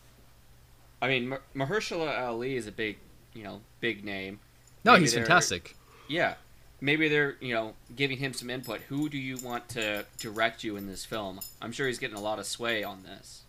[1.00, 2.98] I mean, Mar- Mahershala Ali is a big,
[3.32, 4.40] you know, big name.
[4.84, 5.74] No, Maybe he's fantastic.
[6.08, 6.34] Yeah,
[6.80, 8.80] maybe they're, you know, giving him some input.
[8.82, 11.40] Who do you want to direct you in this film?
[11.62, 13.42] I'm sure he's getting a lot of sway on this.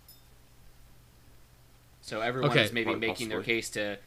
[2.02, 2.64] So everyone Okay.
[2.64, 3.98] is maybe Quite making their case to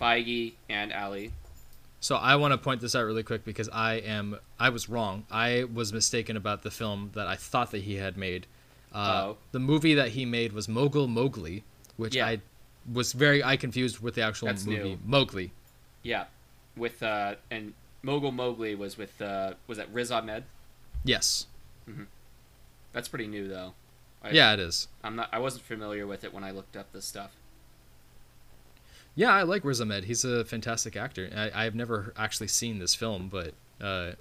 [0.00, 1.32] Feige and Ali.
[2.00, 5.24] So I want to point this out really quick because I am I was wrong.
[5.30, 8.46] I was mistaken about the film that I thought that he had made.
[8.94, 9.36] Uh, Oh.
[9.52, 11.64] The movie that he made was Mogul Mowgli,
[11.96, 12.26] which Yeah.
[12.26, 12.40] I
[12.92, 14.98] was very I confused with the actual That's movie new.
[15.04, 15.52] Mowgli.
[16.02, 16.24] Yeah,
[16.76, 20.44] with uh, and Mogul Mowgli was with uh, was that Riz Ahmed?
[21.04, 21.46] Yes.
[22.92, 23.74] That's pretty new though.
[24.22, 24.88] I, yeah, it is.
[25.02, 25.28] I'm not.
[25.32, 27.32] I wasn't familiar with it when I looked up this stuff.
[29.14, 30.04] Yeah, I like Riz Ahmed.
[30.04, 31.28] He's a fantastic actor.
[31.34, 34.12] I, I've never actually seen this film, but uh,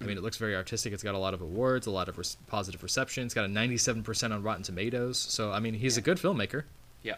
[0.00, 0.92] I mean, it looks very artistic.
[0.92, 3.24] It's got a lot of awards, a lot of res- positive reception.
[3.24, 5.18] It's got a 97% on Rotten Tomatoes.
[5.18, 6.64] So, I mean, he's a good filmmaker.
[7.02, 7.14] Yeah.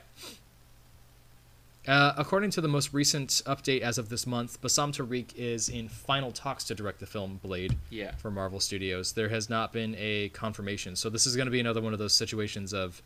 [1.88, 5.88] Uh, according to the most recent update as of this month, Bassam Tariq is in
[5.88, 8.12] final talks to direct the film Blade Yeah.
[8.16, 9.12] for Marvel Studios.
[9.12, 10.96] There has not been a confirmation.
[10.96, 13.00] So, this is going to be another one of those situations of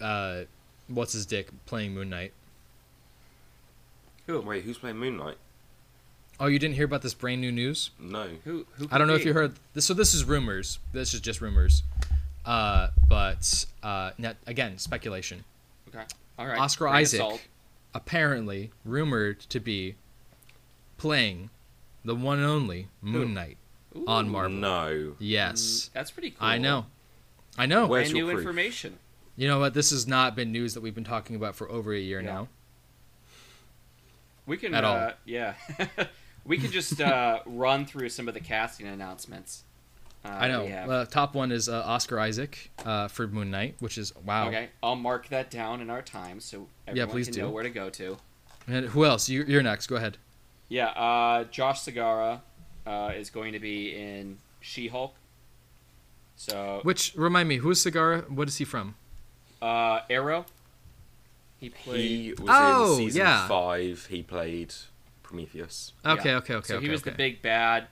[0.00, 0.42] uh,
[0.88, 2.32] what's his dick playing Moon Knight.
[4.26, 4.40] Who?
[4.40, 5.36] Wait, who's playing Moon Knight?
[6.40, 7.90] Oh, you didn't hear about this brand new news?
[7.98, 8.26] No.
[8.44, 8.66] Who?
[8.78, 8.88] Who?
[8.90, 9.84] I don't know could if you heard this.
[9.84, 10.78] So this is rumors.
[10.92, 11.82] This is just rumors.
[12.46, 15.44] Uh, but uh, net, again, speculation.
[15.88, 16.04] Okay.
[16.38, 16.58] All right.
[16.58, 17.48] Oscar Grain of Isaac,
[17.94, 19.96] apparently rumored to be
[20.96, 21.50] playing
[22.04, 23.58] the one and only Moon Knight
[24.06, 24.56] on Ooh, Marvel.
[24.56, 25.12] No.
[25.18, 26.46] Yes, mm, That's pretty cool.
[26.46, 26.86] I know.
[27.58, 27.86] I know.
[27.86, 28.46] Where's and your new proof?
[28.46, 28.98] information.
[29.36, 29.74] You know what?
[29.74, 32.32] This has not been news that we've been talking about for over a year Yeah.
[32.32, 32.48] now.
[34.46, 34.74] We can.
[34.74, 34.96] At all.
[34.96, 35.54] uh, Yeah.
[36.44, 39.64] we can just uh, run through some of the casting announcements.
[40.24, 40.64] Uh, I know.
[40.64, 40.72] we.
[40.72, 44.48] Uh, top one is uh, Oscar Isaac uh, for Moon Knight, which is wow.
[44.48, 47.42] Okay, I'll mark that down in our time so everyone please can do.
[47.42, 48.18] know where to go to.
[48.66, 49.28] And who else?
[49.28, 49.86] You, you're next.
[49.86, 50.18] Go ahead.
[50.68, 52.40] Yeah, uh, Josh Segarra
[52.86, 55.14] uh, is going to be in She-Hulk.
[56.36, 58.18] So Which remind me, who's Cigar?
[58.28, 58.94] What is he from?
[59.60, 60.46] uh, Arrow.
[61.58, 62.34] He played.
[62.40, 63.48] Oh, He was in season yeah.
[63.48, 64.06] five.
[64.08, 64.74] He played
[65.30, 65.92] Prometheus.
[66.04, 66.36] Okay, Yeah.
[66.38, 66.66] okay, okay.
[66.66, 67.10] so okay, he was okay.
[67.10, 67.86] the big bad.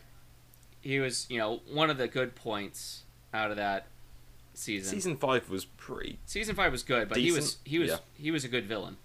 [0.80, 3.86] He was, you know, one of the good points out of that
[4.54, 4.90] season.
[4.92, 6.18] Season five was pretty.
[6.26, 7.98] Season five was good, but he was he was yeah.
[8.14, 8.96] he was a good villain.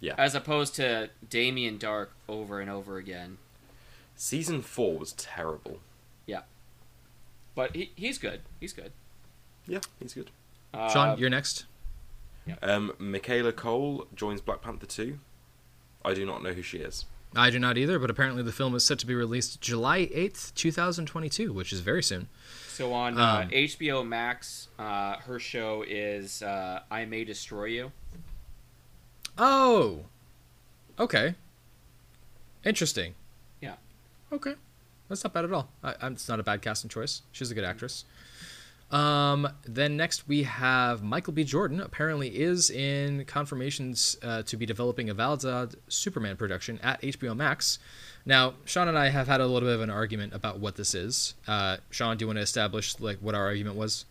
[0.00, 0.14] Yeah.
[0.18, 3.38] As opposed to Damien Darhk over and over again.
[4.14, 5.78] Season four was terrible.
[6.26, 6.42] Yeah.
[7.54, 8.42] But he, he's good.
[8.60, 8.92] He's good.
[9.66, 10.30] Yeah, he's good.
[10.72, 11.64] Uh, Sean, you're next.
[12.62, 15.18] Um, Michaela Coel joins Black Panther two.
[16.04, 17.04] I do not know who she is.
[17.36, 20.54] I do not either, but apparently the film is set to be released July 8th,
[20.54, 22.28] 2022, which is very soon.
[22.68, 27.92] So on uh, Um, HBO Max, uh, her show is uh, I May Destroy You.
[29.36, 30.04] Oh.
[30.98, 31.34] Okay.
[32.64, 33.14] Interesting.
[33.60, 33.74] Yeah.
[34.32, 34.54] Okay.
[35.08, 35.68] That's not bad at all.
[35.82, 37.22] I, I'm, it's not a bad casting choice.
[37.32, 38.04] She's a good actress.
[38.90, 41.44] Um, then next we have Michael B.
[41.44, 41.80] Jordan.
[41.80, 47.78] Apparently, is in confirmations uh, to be developing a Val-Zod Superman production at HBO Max.
[48.24, 50.94] Now, Sean and I have had a little bit of an argument about what this
[50.94, 51.34] is.
[51.46, 54.06] Uh, Sean, do you want to establish like what our argument was?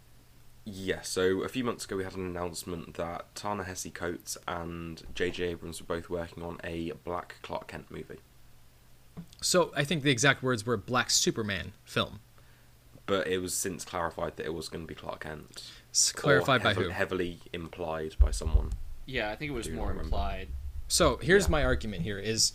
[0.70, 5.44] Yeah, so a few months ago we had an announcement that Ta-Nehisi Coates and J.J.
[5.46, 8.20] Abrams were both working on a Black Clark Kent movie.
[9.42, 12.20] So I think the exact words were Black Superman film.
[13.08, 15.64] But it was since clarified that it was going to be Clark Kent.
[15.92, 16.90] S- Or Clarified by heav- who?
[16.90, 18.74] Heavily implied by someone.
[19.06, 20.50] Yeah, I think it was more implied.
[20.90, 21.52] So here's Yeah.
[21.52, 22.52] my argument here is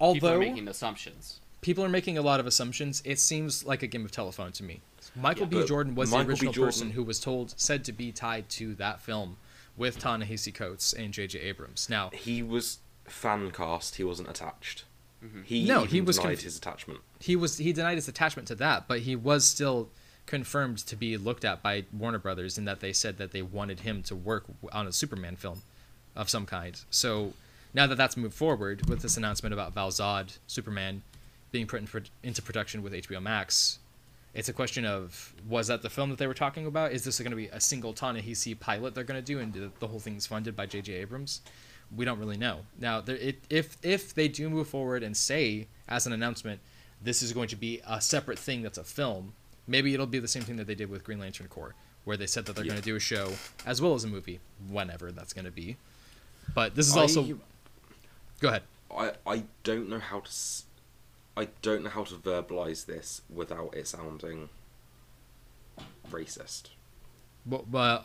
[0.00, 1.40] although People are making assumptions.
[1.60, 4.62] people are making a lot of assumptions, it seems like a game of telephone to
[4.62, 4.80] me.
[5.16, 5.66] Michael Yeah, B.
[5.66, 8.74] Jordan was Michael the original Jordan- person who was told said to be tied to
[8.76, 9.36] that film
[9.76, 11.40] with Ta-Nehisi Coates and J.J.
[11.40, 11.88] Abrams.
[11.88, 14.84] Now, He was fan cast, he wasn't attached.
[15.24, 15.44] Mhm.
[15.44, 17.00] He No, he was denied conf- his attachment.
[17.20, 19.90] he was he denied his attachment to that, but he was still
[20.26, 23.80] confirmed to be looked at by Warner Brothers in that they said that they wanted
[23.80, 25.62] him to work on a Superman film
[26.16, 26.80] of some kind.
[26.90, 27.34] So
[27.74, 31.02] now that that's moved forward with this announcement about Val Zod Superman
[31.52, 33.78] being put in, pro- into production with HBO Max,
[34.34, 36.92] it's a question of was that the film that they were talking about?
[36.92, 39.70] Is this going to be a single Ta-Nehisi pilot they're going to do, and the,
[39.80, 40.92] the whole thing's funded by J.J.
[40.94, 41.40] Abrams?
[41.96, 42.60] We don't really know.
[42.78, 46.60] Now, there, it, if if they do move forward and say as an announcement,
[47.02, 49.32] this is going to be a separate thing that's a film,
[49.66, 51.74] maybe it'll be the same thing that they did with Green Lantern Corps,
[52.04, 52.72] where they said that they're Yeah.
[52.72, 53.32] going to do a show
[53.66, 54.38] as well as a movie,
[54.68, 55.76] whenever that's going to be.
[56.54, 57.38] But this is I- also.
[58.40, 58.62] Go ahead.
[58.96, 60.64] I, I don't know how to s-
[61.36, 64.48] I don't know how to verbalize this without it sounding
[66.10, 66.70] racist.
[67.46, 68.04] Well, well,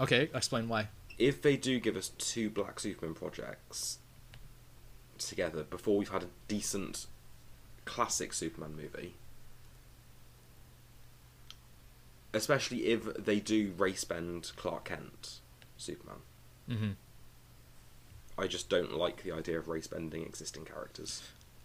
[0.00, 0.88] okay, explain why.
[1.18, 3.98] If they do give us two Black Superman projects
[5.18, 7.06] together before we've had a decent
[7.84, 9.14] classic Superman movie,
[12.32, 15.40] especially if they do race bend Clark Kent
[15.76, 16.18] Superman,
[16.68, 16.90] hmm
[18.40, 21.22] I just don't like the idea of race bending existing characters.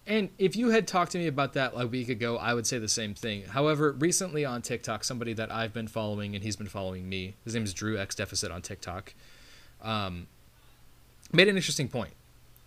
[0.08, 2.80] And if you had talked to me about that a week ago, I would say
[2.80, 3.44] the same thing.
[3.46, 7.54] However, recently on TikTok, somebody that I've been following and he's been following me, his
[7.54, 9.14] name is Drew X Deficit on TikTok,
[9.84, 10.28] um,
[11.32, 12.14] made an interesting point,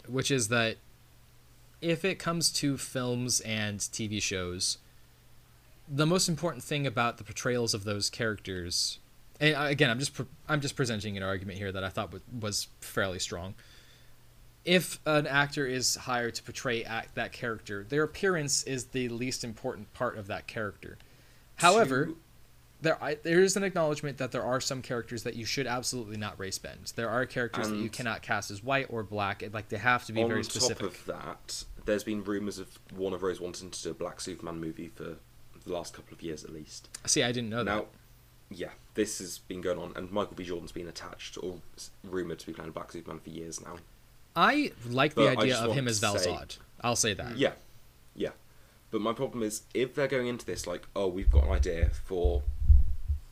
[0.09, 0.77] which is that
[1.81, 4.79] if it comes to films and TV shows,
[5.89, 8.99] the most important thing about the portrayals of those characters,
[9.41, 12.13] and uh, again, I'm just pre- I'm just presenting an argument here that I thought
[12.13, 13.55] wa- was fairly strong
[14.67, 19.45] if an actor is hired to portray act that character, their appearance is the least
[19.45, 20.99] important part of that character.
[21.55, 22.17] However, To-
[22.81, 26.17] there I, there is an acknowledgement that there are some characters that you should absolutely
[26.17, 26.93] not race bend.
[26.97, 29.43] There are characters that you cannot cast as white or black.
[29.43, 30.83] It, like they have to be on very top specific.
[30.87, 33.41] of that, there's been rumours of Warner Bros.
[33.41, 35.17] wanting to do a Black Superman movie for
[35.65, 36.89] the last couple of years at least.
[37.07, 37.71] See, I didn't know that.
[37.71, 38.59] now, that.
[38.59, 40.45] yeah, this has been going on, and Michael B.
[40.45, 41.57] Jordan's been attached or
[42.05, 43.77] rumoured to be playing Black Superman for years now.
[44.37, 46.59] I like the But I idea of him as to say- Val-Zod.
[46.83, 47.39] I'll say that.
[47.39, 47.53] Yeah,
[48.15, 48.31] Yeah,
[48.91, 51.91] but my problem is if they're going into this like, oh, we've got an idea
[52.05, 52.43] for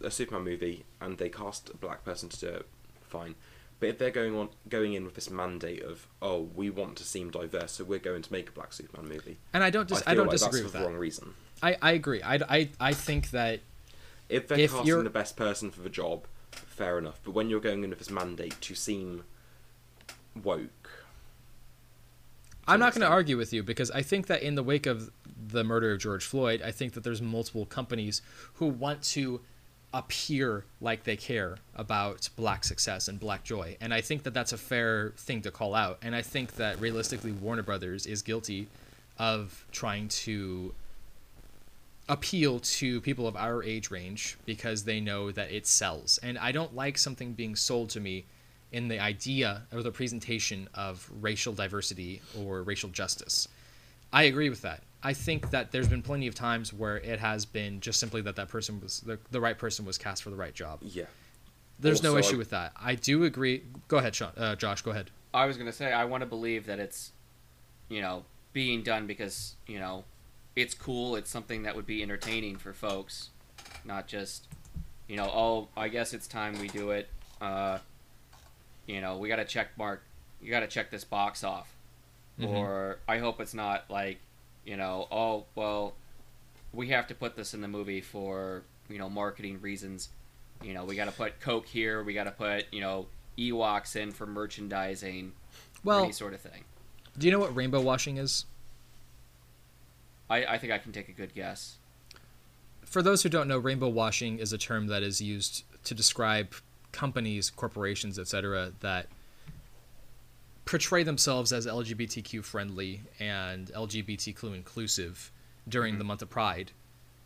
[0.04, 2.68] a Superman movie, and they cast a black person to do it,
[3.02, 3.34] fine.
[3.80, 7.04] But if they're going on going in with this mandate of, oh, we want to
[7.04, 10.02] seem diverse, so we're going to make a black Superman movie, And I don't dis-
[10.06, 11.34] I, I, don't like disagree that's with for the wrong reason.
[11.62, 12.22] I, I agree.
[12.22, 13.60] I, I, I think that
[14.28, 17.20] If they're If casting you're- the best person for the job, fair enough.
[17.24, 19.24] But when you're going in with this mandate to seem
[20.40, 20.90] woke,
[22.66, 25.10] I'm not going to argue with you because I think that in the wake of
[25.46, 28.22] the murder of George Floyd, I think that there's multiple companies
[28.54, 29.42] who want to
[29.94, 33.76] appear like they care about black success and black joy.
[33.80, 35.98] And I think that that's a fair thing to call out.
[36.02, 38.66] And I think that realistically, Warner Brothers is guilty
[39.18, 40.74] of trying to
[42.08, 46.18] appeal to people of our age range because they know that it sells.
[46.18, 48.24] And I don't like something being sold to me
[48.72, 53.46] in the idea or the presentation of racial diversity or racial justice.
[54.12, 54.82] I agree with that.
[55.04, 58.36] I think that there's been plenty of times where it has been just simply that
[58.36, 60.78] that person was the, the right person was cast for the right job.
[60.82, 61.04] yeah,
[61.78, 62.72] There's no issue with that.
[62.80, 63.62] I do agree.
[63.88, 64.32] Go ahead, Sean.
[64.36, 64.80] Uh, Josh.
[64.82, 65.10] Go ahead.
[65.34, 67.12] I was gonna say I want to believe that it's,
[67.88, 70.04] you know, being done because you know,
[70.56, 71.16] it's cool.
[71.16, 73.30] It's something that would be entertaining for folks,
[73.84, 74.46] not just,
[75.08, 77.08] you know, oh, I guess it's time we do it.
[77.40, 77.78] Uh,
[78.86, 80.02] you know, we got to check mark.
[80.40, 81.74] You got to check this box off,
[82.38, 82.48] Mhm.
[82.50, 84.18] or I hope it's not like,
[84.64, 85.94] you know, oh well,
[86.72, 90.08] we have to put this in the movie for you know marketing reasons.
[90.62, 92.02] You know, we got to put Coke here.
[92.02, 93.06] We got to put you know
[93.38, 95.32] Ewoks in for merchandising.
[95.82, 96.64] Well, any sort of thing.
[97.18, 98.46] do you know what rainbow washing is?
[100.30, 101.76] I, I think I can take a good guess.
[102.84, 106.54] For those who don't know, rainbow washing is a term that is used to describe
[106.92, 109.06] companies, corporations, etc., that
[110.64, 115.30] portray themselves as LGBTQ friendly and LGBTQ inclusive
[115.68, 115.98] during Mhm.
[115.98, 116.72] the month of Pride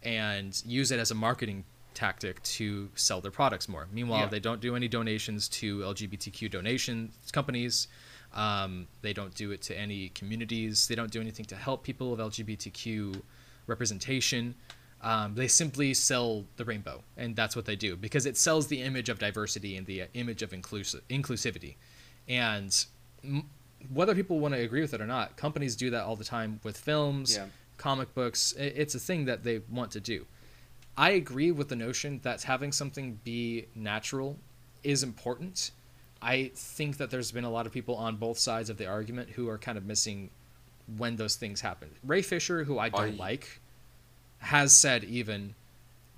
[0.02, 1.64] and use it as a marketing
[1.94, 3.88] tactic to sell their products more.
[3.92, 4.26] Meanwhile, Yeah.
[4.28, 7.88] they don't do any donations to LGBTQ donation companies.
[8.32, 10.86] Um, they don't do it to any communities.
[10.86, 13.22] They don't do anything to help people of LGBTQ
[13.66, 14.54] representation.
[15.00, 18.82] Um, they simply sell the rainbow, and that's what they do because it sells the
[18.82, 21.76] image of diversity and the image of inclusive inclusivity.
[22.28, 22.84] And
[23.92, 26.60] whether people want to agree with it or not, companies do that all the time
[26.62, 27.46] with films, Yeah.
[27.76, 28.52] comic books.
[28.58, 30.26] It's a thing that they want to do.
[30.96, 34.38] I agree with the notion that having something be natural
[34.82, 35.70] is important.
[36.20, 39.30] I think that there's been a lot of people on both sides of the argument
[39.30, 40.30] who are kind of missing
[40.96, 41.90] when those things happen.
[42.02, 43.60] Ray Fisher, who I don't I- like,
[44.38, 45.54] has said even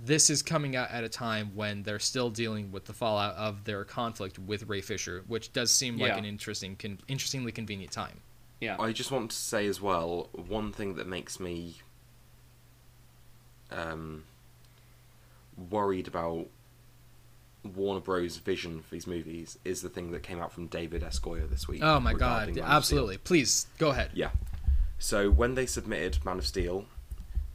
[0.04, 3.64] this is coming out at a time when they're still dealing with the fallout of
[3.64, 8.20] their conflict with Ray Fisher, which does seem like an interesting, con- interestingly convenient time.
[8.60, 8.76] Yeah.
[8.78, 11.76] I just want to say as well one thing that makes me
[13.70, 14.24] um,
[15.70, 16.46] worried about
[17.62, 18.36] Warner Bros.
[18.38, 21.18] vision for these movies is the thing that came out from David S.
[21.18, 21.82] Goyer this week.
[21.82, 23.18] Oh my god, Man absolutely.
[23.18, 24.10] Please go ahead.
[24.14, 24.30] Yeah.
[24.98, 26.86] So when they submitted Man of Steel,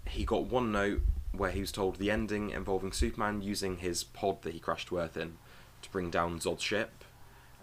[0.07, 1.01] he got one note
[1.37, 4.97] where he was told the ending involving Superman using his pod that he crashed to
[4.97, 5.37] Earth in
[5.81, 7.03] to bring down Zod's ship.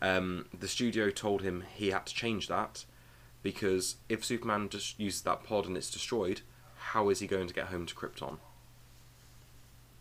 [0.01, 2.85] Um, the studio told him he had to change that
[3.43, 6.41] because if Superman just uses that pod and it's destroyed,
[6.77, 8.39] how is he going to get home to Krypton?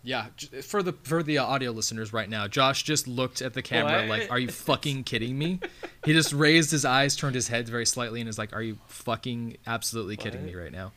[0.03, 0.27] Yeah,
[0.63, 4.07] for the for the uh, audio listeners right now, Josh just looked at the camera
[4.07, 4.19] What?
[4.19, 5.59] like, "Are you fucking kidding me?"
[6.03, 8.79] he just raised his eyes, turned his head very slightly, and is like, "Are you
[8.87, 10.91] fucking absolutely kidding me right now?"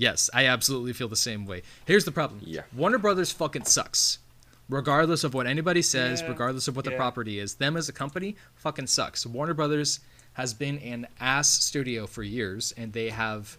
[0.00, 1.60] Yes, I absolutely feel the same way.
[1.84, 2.40] Here's the problem.
[2.42, 2.62] Yeah.
[2.74, 4.18] Warner Brothers fucking sucks.
[4.70, 7.92] Regardless of what anybody says, Yeah, regardless of what the property is, them as a
[7.92, 9.26] company fucking sucks.
[9.26, 10.00] Warner Brothers
[10.34, 13.58] has been an ass studio for years, and they have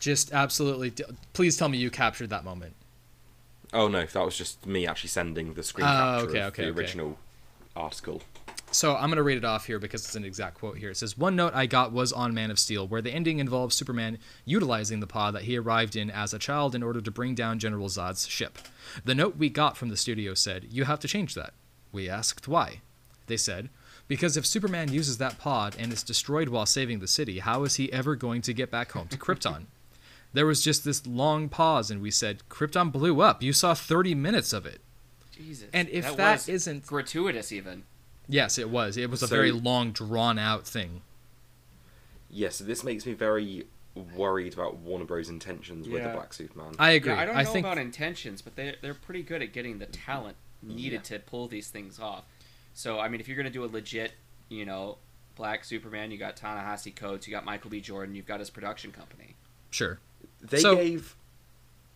[0.00, 0.92] just absolutely.
[1.32, 2.74] Please tell me you captured that moment.
[3.72, 6.62] Oh no, that was just me actually sending the screen Oh, capture okay, of okay,
[6.64, 6.78] the okay.
[6.78, 7.18] original
[7.74, 8.20] article.
[8.74, 10.90] So I'm going to read it off here because it's an exact quote here.
[10.90, 13.74] It says, One note I got was on Man of Steel, where the ending involves
[13.74, 17.34] Superman utilizing the pod that he arrived in as a child in order to bring
[17.34, 18.58] down General Zod's ship.
[19.04, 21.54] The note we got from the studio said, You have to change that.
[21.92, 22.80] We asked why.
[23.26, 23.70] They said,
[24.08, 27.76] Because if Superman uses that pod and is destroyed while saving the city, how is
[27.76, 29.66] he ever going to get back home to Krypton?
[30.34, 33.42] there was just this long pause, and we said, Krypton blew up.
[33.42, 34.80] You saw 30 minutes of it.
[35.30, 35.68] Jesus.
[35.72, 37.84] And if that was isn't gratuitous, even.
[38.28, 38.96] Yes, it was.
[38.96, 41.02] It was a So- very long, drawn out thing.
[42.30, 45.28] Yes, this makes me very worried about Warner Bros.
[45.28, 46.74] intentions with the Black Superman.
[46.78, 47.12] I agree.
[47.12, 49.78] Yeah, I don't I know think about intentions, but they they're pretty good at getting
[49.78, 52.24] the talent needed to pull these things off.
[52.72, 54.14] So I mean, if you're gonna do a legit,
[54.48, 54.98] you know,
[55.36, 57.80] Black Superman, you got Ta-Nehisi Coates, you got Michael B.
[57.80, 59.36] Jordan, you've got his production company.
[59.70, 59.98] sure.
[60.40, 61.14] They So- gave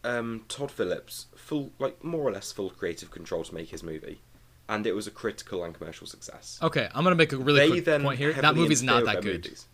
[0.04, 4.20] um, Todd Phillips full, like more or less full creative control to make his movie,
[4.68, 6.58] and it was a critical and commercial success.
[6.62, 8.32] Okay, I'm gonna make a really they quick then point here.
[8.32, 9.44] That movie's not that good.
[9.44, 9.66] movies.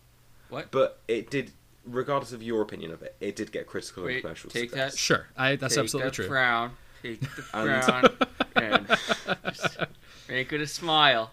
[0.49, 0.71] What?
[0.71, 1.51] But it did,
[1.85, 4.93] regardless of your opinion of it, it did get critical Wait, and commercial take success.
[4.93, 6.27] that- Sure, I that's take absolutely that true.
[6.27, 6.71] frown.
[7.01, 8.17] Take the And- frown
[8.55, 9.77] and just
[10.29, 11.31] make it a smile.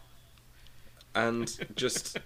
[1.15, 2.19] and just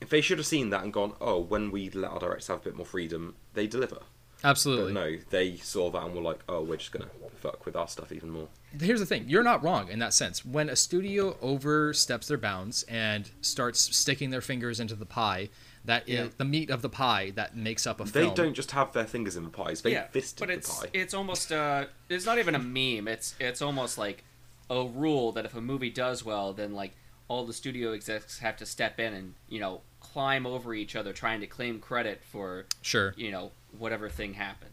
[0.00, 2.58] if they should have seen that and gone, oh, when we let our directors have
[2.58, 3.98] a bit more freedom, they deliver.
[4.44, 4.92] Absolutely.
[4.92, 7.08] But no, they saw that and were like, oh, we're just gonna
[7.38, 8.48] fuck with our stuff even more.
[8.80, 12.82] here's the thing you're not wrong in that sense when a studio oversteps their bounds
[12.84, 15.48] and starts sticking their fingers into the pie
[15.84, 16.28] that is Yeah.
[16.36, 18.28] the meat of the pie that makes up a film.
[18.28, 20.80] They don't just have their fingers in the pies; they yeah, fisted but the it's
[20.80, 20.88] pie.
[20.92, 23.06] it's almost uh, it's not even a meme.
[23.08, 24.24] It's it's almost like
[24.68, 26.92] a rule that if a movie does well, then like
[27.28, 29.80] all the studio execs have to step in and you know
[30.12, 34.70] climb over each other trying to claim credit for sure you know whatever thing happened.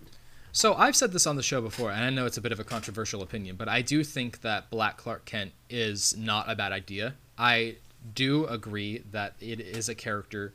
[0.52, 2.60] so i've said this on the show before and i know it's a bit of
[2.60, 6.72] a controversial opinion but i do think that black clark kent is not a bad
[6.72, 7.76] idea i
[8.16, 10.54] do agree that it is a character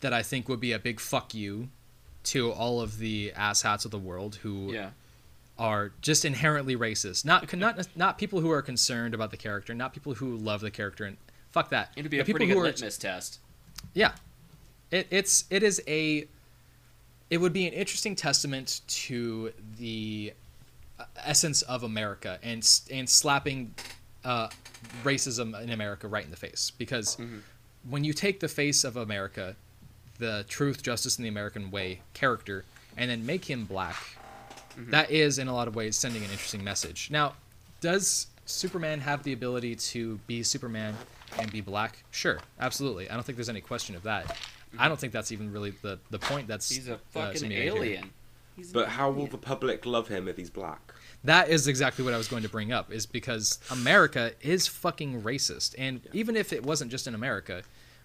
[0.00, 1.68] that i think would be a big fuck you
[2.24, 4.90] to all of the asshats of the world who Yeah.
[5.58, 7.24] are just inherently racist.
[7.24, 10.70] Not not not people who are concerned about the character, not people who love the
[10.70, 11.16] character, and
[11.52, 11.90] fuck that.
[11.96, 13.38] It'd be The a pretty good litmus test.
[13.94, 14.12] Yeah,
[14.90, 16.26] it, it's it is a.
[17.30, 20.32] It would be an interesting testament to the
[20.98, 23.74] uh, essence of America and and slapping
[24.24, 24.48] uh,
[25.04, 27.40] racism in America right in the face because Mhm.
[27.88, 29.56] when you take the face of America,
[30.18, 32.64] the truth, justice, and the American way character,
[32.96, 33.96] and then make him black,
[34.90, 37.08] that is in a lot of ways sending an interesting message.
[37.10, 37.34] Now,
[37.80, 40.96] does Superman have the ability to be Superman
[41.38, 42.04] and be black?
[42.10, 43.08] Sure, absolutely.
[43.10, 44.36] I don't think there's any question of that.
[44.78, 46.48] I don't think that's even really the the point.
[46.48, 47.82] That's He's a uh, fucking simulated here.
[47.82, 48.10] alien.
[48.56, 50.94] He's But how will the public love him if he's black?
[51.24, 52.92] That is exactly what I was going to bring up.
[52.92, 57.62] Is because America is fucking racist, and even if it wasn't just in America,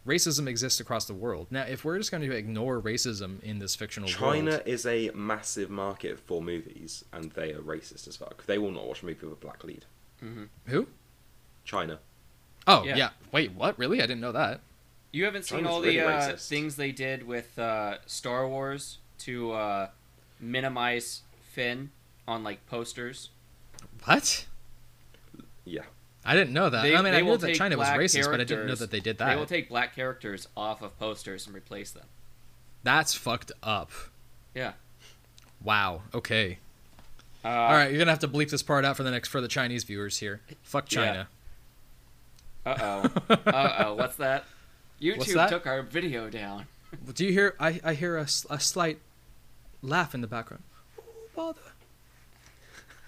[0.08, 1.48] racism exists across the world.
[1.50, 5.10] Now, if we're just going to ignore racism in this fictional China world, is a
[5.14, 8.46] massive market for movies, and they are racist as fuck.
[8.46, 9.86] They will not watch a movie with a black lead.
[10.66, 10.88] who?
[11.66, 12.00] China.
[12.68, 12.96] Oh Yeah.
[12.96, 13.10] yeah.
[13.32, 13.78] Wait, what?
[13.78, 14.00] Really?
[14.02, 14.60] I didn't know that.
[15.12, 18.98] You haven't seen China's all really the uh, things they did with uh, Star Wars
[19.20, 19.90] to uh,
[20.40, 21.92] minimize Finn
[22.28, 23.30] on like posters.
[24.06, 24.46] What?
[25.66, 25.82] Yeah.
[26.26, 26.84] I didn't know that.
[26.84, 29.00] They- I mean, I knew that China was racist, but I didn't know that they
[29.02, 29.30] did that.
[29.30, 32.06] They will take black characters off of posters and replace them.
[32.84, 33.92] That's fucked up.
[34.56, 34.74] Yeah.
[35.64, 36.02] Wow.
[36.14, 36.60] Okay.
[37.46, 39.42] Uh, All right, you're gonna have to bleep this part out for the next for
[39.42, 40.42] the Chinese viewers here.
[40.64, 41.26] Fuck Yeah.
[42.64, 43.12] China.
[43.30, 43.50] Uh oh.
[43.50, 43.94] uh oh.
[43.96, 44.46] What's that?
[45.02, 45.50] YouTube that?
[45.50, 46.66] took our video down.
[47.14, 47.56] Do you hear?
[47.60, 49.00] I, I hear a, a slight
[49.82, 50.64] laugh in the background.
[50.98, 51.04] Oh,
[51.36, 51.60] bother.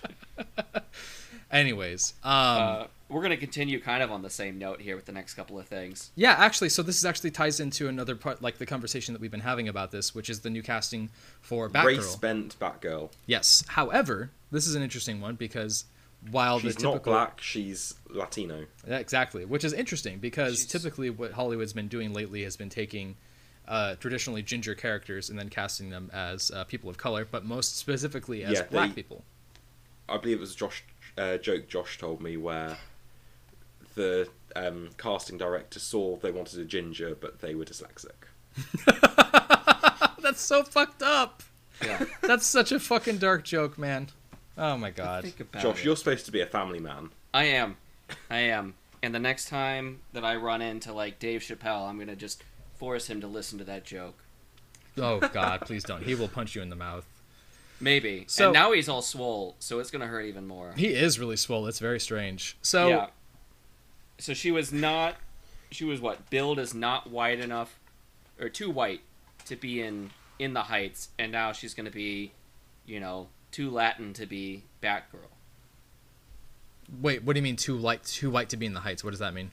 [1.52, 5.12] Anyways, um, uh, we're gonna continue kind of on the same note here with the
[5.12, 6.12] next couple of things.
[6.16, 9.32] yeah, actually, so this is actually ties into another part, like the conversation that we've
[9.32, 11.10] been having about this, which is the new casting
[11.42, 11.86] for Batgirl.
[11.86, 13.10] Race bent Batgirl.
[13.26, 13.64] Yes.
[13.70, 15.86] However, this is an interesting one because
[16.32, 18.66] while she's the typical not black, she's Latino.
[18.88, 22.70] Yeah, exactly, which is interesting because She's- typically what Hollywood's been doing lately has been
[22.70, 23.16] taking
[23.68, 27.78] uh, traditionally ginger characters and then casting them as uh, people of color, but most
[27.78, 29.24] specifically as Yeah, black they- people.
[30.10, 30.84] I believe it was Josh
[31.18, 32.78] uh, joke Josh told me where
[33.96, 38.10] the um, casting director saw they wanted a ginger, but they were dyslexic.
[40.22, 41.44] That's so fucked up.
[41.84, 42.04] Yeah.
[42.22, 44.08] That's such a fucking dark joke, man.
[44.60, 45.24] Oh my god.
[45.24, 45.86] Think about Josh, it.
[45.86, 47.10] you're supposed to be a family man.
[47.34, 47.78] I am.
[48.30, 48.76] I am.
[49.02, 52.44] And the next time that I run into like Dave Chappelle, I'm gonna just
[52.76, 54.18] force him to listen to that joke.
[54.98, 56.04] Oh god, please don't.
[56.04, 57.06] He will punch you in the mouth.
[57.80, 58.26] Maybe.
[58.28, 60.74] So- and now he's all swole, so it's gonna hurt even more.
[60.76, 61.66] He is really swole.
[61.68, 62.58] It's very strange.
[62.62, 63.08] So yeah.
[64.18, 65.16] So she was not.
[65.72, 66.30] She was what?
[66.30, 67.80] Build is not wide enough,
[68.40, 69.02] or too white
[69.46, 72.34] to be in in the Heights, and now she's gonna be,
[72.86, 75.30] you know, too Latin to be Batgirl.
[77.02, 79.04] wait, what do you mean too light too white to be in the heights?
[79.04, 79.52] What does that mean?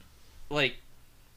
[0.49, 0.77] like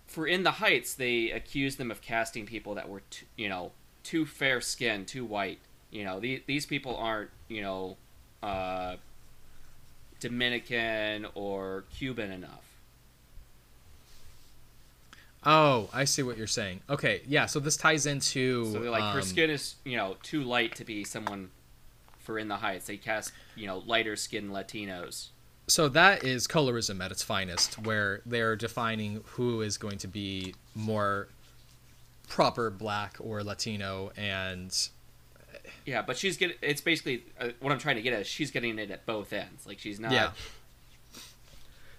[0.06, 3.72] for in the heights they accused them of casting people that were too, you know
[4.02, 5.58] too fair skinned too white
[5.90, 7.96] you know the, these people aren't you know
[8.42, 8.96] uh,
[10.20, 12.64] dominican or cuban enough
[15.42, 16.80] Oh, I see what you're saying.
[16.90, 20.16] Okay, yeah, so this ties into so they're like her um, skin is you know
[20.22, 21.50] too light to be someone
[22.30, 25.30] for in the heights they cast you know lighter skinned latinos
[25.66, 30.54] So that is colorism at its finest, where they're defining who is going to be
[30.74, 31.28] more
[32.28, 34.70] proper black or Latino, and
[35.84, 36.56] Yeah, but she's getting.
[36.60, 38.20] It's basically uh, what I'm trying to get at.
[38.22, 39.66] Is she's getting it at both ends.
[39.66, 40.12] Like she's not.
[40.12, 40.30] yeah,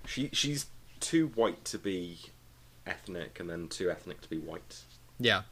[0.05, 0.65] She she's
[0.99, 2.19] too white to be
[2.86, 4.82] ethnic, and then too ethnic to be white.
[5.19, 5.43] yeah.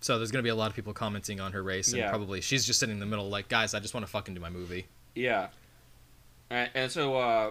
[0.00, 2.08] So there's gonna be a lot of people commenting on her race, and Yeah.
[2.08, 4.40] probably she's just sitting in the middle, like, guys, I just want to fucking do
[4.40, 4.86] my movie.
[5.14, 5.48] Yeah.
[6.50, 7.50] And, and so, uh,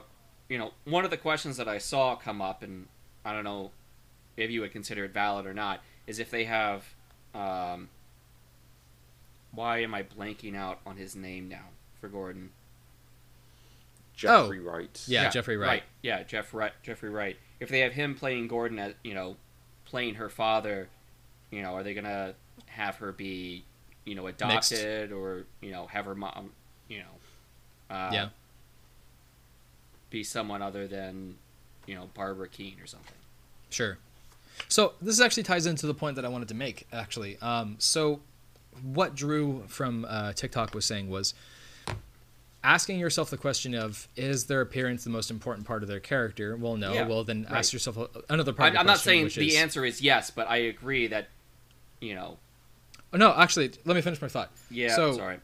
[0.50, 2.88] you know, one of the questions that I saw come up, and
[3.26, 3.72] I don't know
[4.38, 6.86] if you would consider it valid or not, is if they have.
[7.36, 7.89] Um,
[9.52, 11.66] why am I blanking out on his name now
[12.00, 12.52] for Gordon?
[14.16, 15.04] Jeffrey Wright.
[15.08, 15.84] Yeah, Jeffrey Wright.
[16.02, 16.72] Yeah, Jeff Wright.
[16.82, 17.38] Jeffrey Wright.
[17.60, 19.38] If they have him playing Gordon as you know,
[19.86, 20.89] playing her father,
[21.52, 22.34] you know, are they gonna
[22.66, 23.64] have her be,
[24.06, 26.52] you know, adopted or you know have her mom,
[26.88, 28.30] you know, uh, Yeah.
[30.10, 31.36] be someone other than,
[31.86, 33.14] you know, Barbara Kean or something.
[33.70, 33.98] Sure.
[34.70, 36.88] So this actually ties into the point that I wanted to make.
[36.91, 38.22] Actually, um, so
[38.82, 41.34] what Drew from uh, TikTok was saying was
[42.64, 46.56] asking yourself the question of is their appearance the most important part of their character?
[46.56, 46.93] Well, no.
[46.93, 47.60] Yeah, well, then right.
[47.60, 47.98] ask yourself
[48.30, 48.66] another part.
[48.66, 51.30] I, of the I'm not saying the is- answer is yes, but I agree that,
[52.02, 52.38] you know,
[53.14, 54.52] Oh, no, actually, let me finish my thought.
[54.70, 54.95] yeah.
[54.95, 55.39] So- sorry.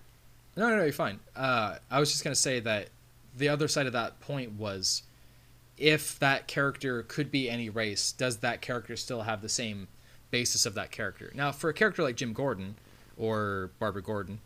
[0.58, 1.20] No, no, no, you're fine.
[1.36, 2.90] Uh, I was just gonna say that
[3.36, 5.02] the other side of that point was,
[5.78, 9.88] if that character could be any race, does that character still have the same
[10.30, 11.32] basis of that character?
[11.34, 12.76] Now, for a character like Jim Gordon
[13.18, 14.42] or Barbara Gordon,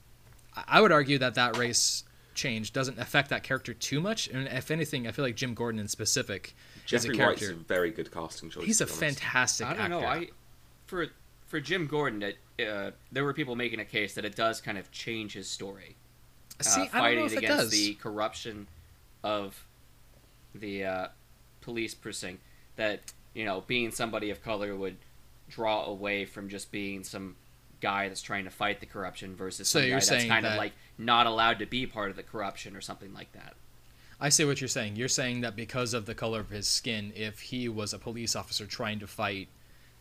[0.56, 2.04] I- I would argue that that race
[2.36, 4.28] change doesn't affect that character too much.
[4.30, 6.56] And if anything, I feel like Jim Gordon in specific
[6.86, 7.60] Jeffrey is a Wright's character.
[7.60, 8.64] a very good casting choice.
[8.66, 9.20] He's a to be honest.
[9.20, 10.02] fantastic I don't know.
[10.04, 10.26] actor.
[10.26, 10.30] I
[10.86, 11.08] for
[11.48, 12.38] for Jim Gordon, it,
[12.68, 15.96] uh, there were people making a case that it does kind of change his story.
[16.62, 18.68] See, uh, I don't fighting know if it against the corruption
[19.24, 19.66] of
[20.54, 21.08] the uh,
[21.62, 22.42] police precinct.
[22.76, 23.00] That
[23.34, 24.98] you know, being somebody of color would
[25.50, 27.36] draw away from just being some
[27.80, 30.54] guy that's trying to fight the corruption versus So some you're guy that's kind that-
[30.54, 33.54] of like not allowed to be part of the corruption or something like that.
[34.20, 34.96] I see what you're saying.
[34.96, 38.36] You're saying that because of the color of his skin, if he was a police
[38.36, 39.48] officer trying to fight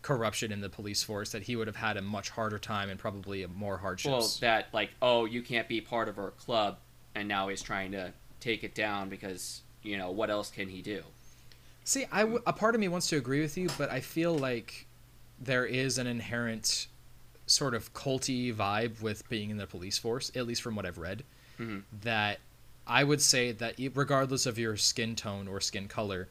[0.02, 2.98] corruption in the police force, that he would have had a much harder time and
[2.98, 4.12] probably more hardships.
[4.12, 6.78] Well, that like, oh, you can't be part of our club,
[7.14, 10.82] and now he's trying to take it down because you know what else can he
[10.82, 11.02] do?
[11.84, 14.36] See, I w- a part of me wants to agree with you, but I feel
[14.36, 14.86] like
[15.40, 16.88] there is an inherent
[17.46, 20.98] sort of culty vibe with being in the police force, at least from what I've
[20.98, 21.22] read.
[21.60, 21.82] Mhm.
[22.02, 22.40] That
[22.88, 26.28] I would say that regardless of your skin tone or skin color,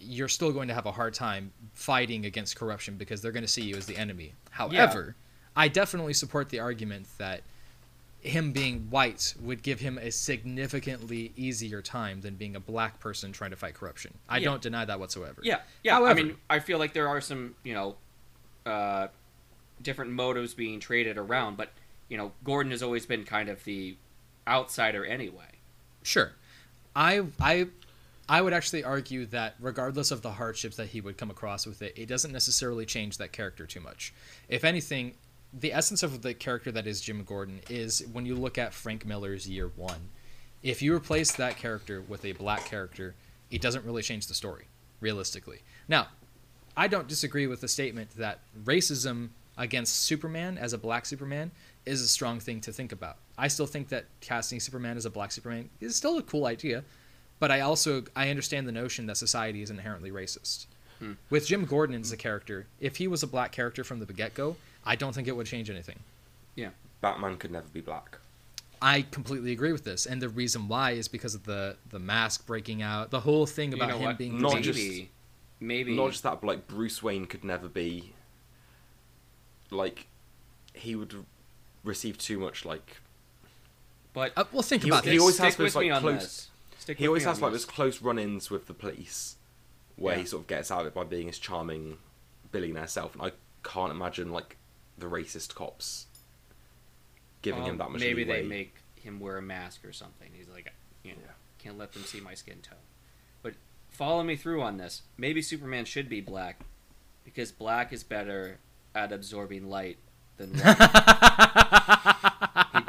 [0.00, 3.48] you're still going to have a hard time fighting against corruption because they're going to
[3.48, 4.32] see you as the enemy.
[4.50, 5.14] However,
[5.54, 7.42] I definitely support the argument that
[8.20, 13.32] him being white would give him a significantly easier time than being a black person
[13.32, 14.12] trying to fight corruption.
[14.28, 14.46] I Yeah.
[14.46, 15.40] don't deny that whatsoever.
[15.42, 15.94] Yeah, yeah.
[15.94, 17.96] However- I mean, I feel like there are some, you know,
[18.66, 19.08] uh,
[19.82, 21.70] different motives being traded around, but
[22.08, 23.96] you know, Gordon has always been kind of the
[24.46, 25.58] outsider anyway.
[26.02, 26.32] Sure.
[26.96, 27.68] I I
[28.30, 31.82] I would actually argue that regardless of the hardships that he would come across with
[31.82, 34.14] it, it doesn't necessarily change that character too much.
[34.48, 35.14] If anything,
[35.52, 39.04] the essence of the character that is Jim Gordon is when you look at Frank
[39.04, 39.96] Miller's Year 1.
[40.62, 43.16] If you replace that character with a black character,
[43.50, 44.66] it doesn't really change the story,
[45.00, 45.62] realistically.
[45.88, 46.06] Now,
[46.76, 51.50] I don't disagree with the statement that racism against Superman as a black Superman
[51.84, 53.16] is a strong thing to think about.
[53.36, 56.84] I still think that casting Superman as a black Superman is still a cool idea,
[57.40, 60.66] but I also I understand the notion that society is inherently racist.
[61.00, 61.12] Hmm.
[61.30, 64.56] With Jim Gordon as a character, if he was a black character from the get-go,
[64.84, 65.98] I don't think it would change anything.
[66.54, 66.68] Yeah,
[67.00, 68.18] Batman could never be black.
[68.82, 72.46] I completely agree with this, and the reason why is because of the the mask
[72.46, 74.18] breaking out, the whole thing about you know him what?
[74.18, 75.02] being Not maybe, just-
[75.58, 78.12] maybe Not just that, but like Bruce Wayne could never be.
[79.70, 80.06] Like,
[80.74, 81.24] he would
[81.84, 82.98] receive too much like.
[84.12, 85.20] but Uh, well, think He- about he this.
[85.20, 86.49] always stick has with those, like, me on close- this.
[86.80, 89.36] Stick He always has like those close run-ins with the police,
[89.96, 90.20] where Yeah.
[90.22, 91.98] he sort of gets out of it by being his charming
[92.52, 94.56] billionaire self, and I can't imagine like
[94.96, 96.06] the racist cops
[97.42, 98.42] giving him Um, that much Maybe leeway.
[98.42, 100.30] they make him wear a mask or something.
[100.34, 100.72] He's like,
[101.02, 101.32] you know, Yeah.
[101.58, 102.78] can't let them see my skin tone.
[103.42, 103.54] But
[103.90, 105.02] follow me through on this.
[105.18, 106.60] Maybe Superman should be black
[107.24, 108.58] because black is better
[108.94, 109.98] at absorbing light
[110.38, 112.16] than white.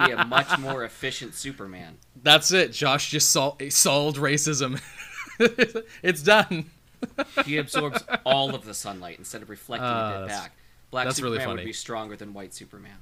[0.06, 1.98] Be a much more efficient Superman.
[2.22, 2.72] That's it.
[2.74, 4.82] Josh just sol- solved racism.
[6.04, 6.66] it's done.
[7.46, 10.52] He absorbs all of the sunlight instead of reflecting Ah, it back.
[10.92, 11.64] Black that's really Superman funny.
[11.64, 12.98] would be stronger than white Superman.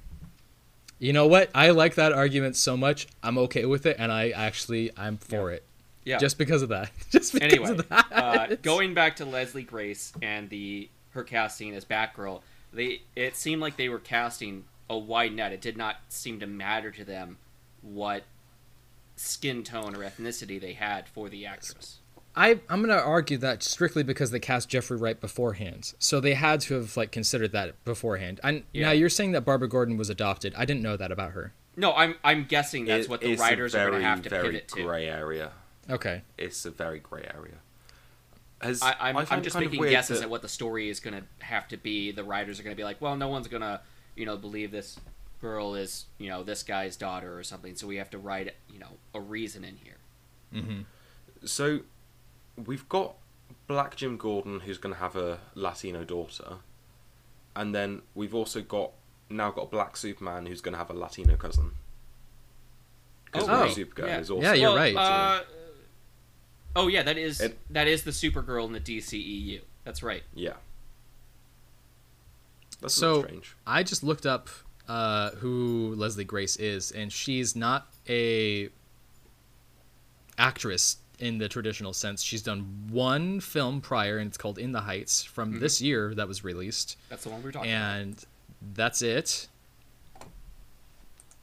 [0.99, 1.49] You know what?
[1.55, 3.07] I like that argument so much.
[3.23, 5.63] I'm okay with it, and I actually I'm for it.
[6.05, 6.17] Yeah.
[6.17, 6.91] Just because of that.
[7.11, 8.05] Just because anyway, of that.
[8.11, 12.41] uh, going back to Leslie Grace and the her casting as Batgirl,
[12.73, 15.51] they it seemed like they were casting a wide net.
[15.51, 17.37] It did not seem to matter to them
[17.81, 18.23] what
[19.15, 21.99] skin tone or ethnicity they had for the actress.
[22.35, 26.61] I I'm gonna argue that strictly because they cast Jeffrey Wright beforehand, so they had
[26.61, 28.39] to have like considered that beforehand.
[28.43, 28.87] And Yeah.
[28.87, 30.53] now you're saying that Barbara Gordon was adopted.
[30.55, 31.53] I didn't know that about her.
[31.75, 34.21] No, I'm I'm guessing that's It- what the it's a writers are going to have
[34.23, 34.83] to very pivot to.
[34.83, 35.51] grey area.
[35.89, 36.21] Okay.
[36.37, 37.55] It's a very grey area.
[38.61, 41.15] Has, I, I'm, I I'm just making guesses that- at what the story is going
[41.15, 42.11] to have to be.
[42.11, 43.79] The writers are going to be like, well, no one's going to,
[44.15, 44.99] you know, believe this
[45.41, 47.75] girl is, you know, this guy's daughter or something.
[47.75, 49.97] So we have to write, you know, a reason in here.
[50.53, 50.81] Mm-hmm.
[51.45, 51.79] So,
[52.65, 53.15] we've got
[53.67, 56.55] Black Jim Gordon, who's going to have a Latino daughter,
[57.55, 58.91] and then we've also got
[59.29, 61.71] now got Black Superman, who's going to have a Latino cousin.
[63.25, 63.71] Because Oh, right.
[63.71, 64.19] Supergirl Yeah.
[64.19, 64.95] is also Yeah, you're Well, right.
[64.95, 65.43] Uh,
[66.75, 69.61] oh yeah, that is It- that is the Supergirl in the DCEU.
[69.83, 70.23] That's right.
[70.33, 70.53] yeah.
[72.81, 73.55] That's So- so, strange.
[73.67, 74.49] I just looked up
[74.87, 78.69] uh, who Leslie Grace is, and she's not a
[80.37, 82.23] actress in the traditional sense.
[82.23, 85.59] She's done one film prior, and it's called In the Heights from Mhm.
[85.59, 88.25] this year that was released, That's the one we're talking and
[88.73, 89.47] that's it.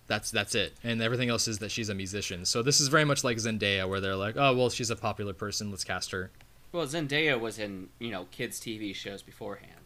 [0.08, 2.44] That's that's it, and everything else is that she's a musician.
[2.44, 5.32] So this is very much like Zendaya, where they're like, "Oh, well, she's a popular
[5.34, 5.70] person.
[5.70, 6.30] Let's cast her."
[6.70, 9.80] Well, Zendaya was in you know kids TV shows beforehand.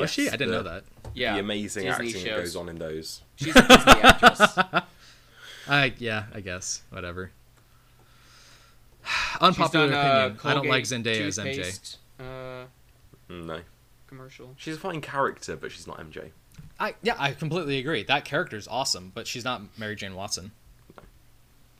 [0.00, 0.28] Was she?
[0.28, 0.84] I didn't the- know that.
[1.14, 2.38] Yeah, the amazing Disney acting that shows.
[2.44, 3.20] goes on in those.
[3.36, 4.58] She's a Disney actress.
[5.68, 7.30] I yeah, I guess whatever.
[9.40, 10.40] Unpopular done, uh, opinion.
[10.44, 11.96] I don't like Zendaya as MJ.
[12.18, 12.64] Uh,
[13.30, 13.60] Mm, No,
[14.08, 14.54] commercial.
[14.58, 16.30] she's a fine character, but she's not MJ.
[16.78, 18.02] I yeah, I completely agree.
[18.02, 20.50] That character's awesome, but she's not Mary Jane Watson.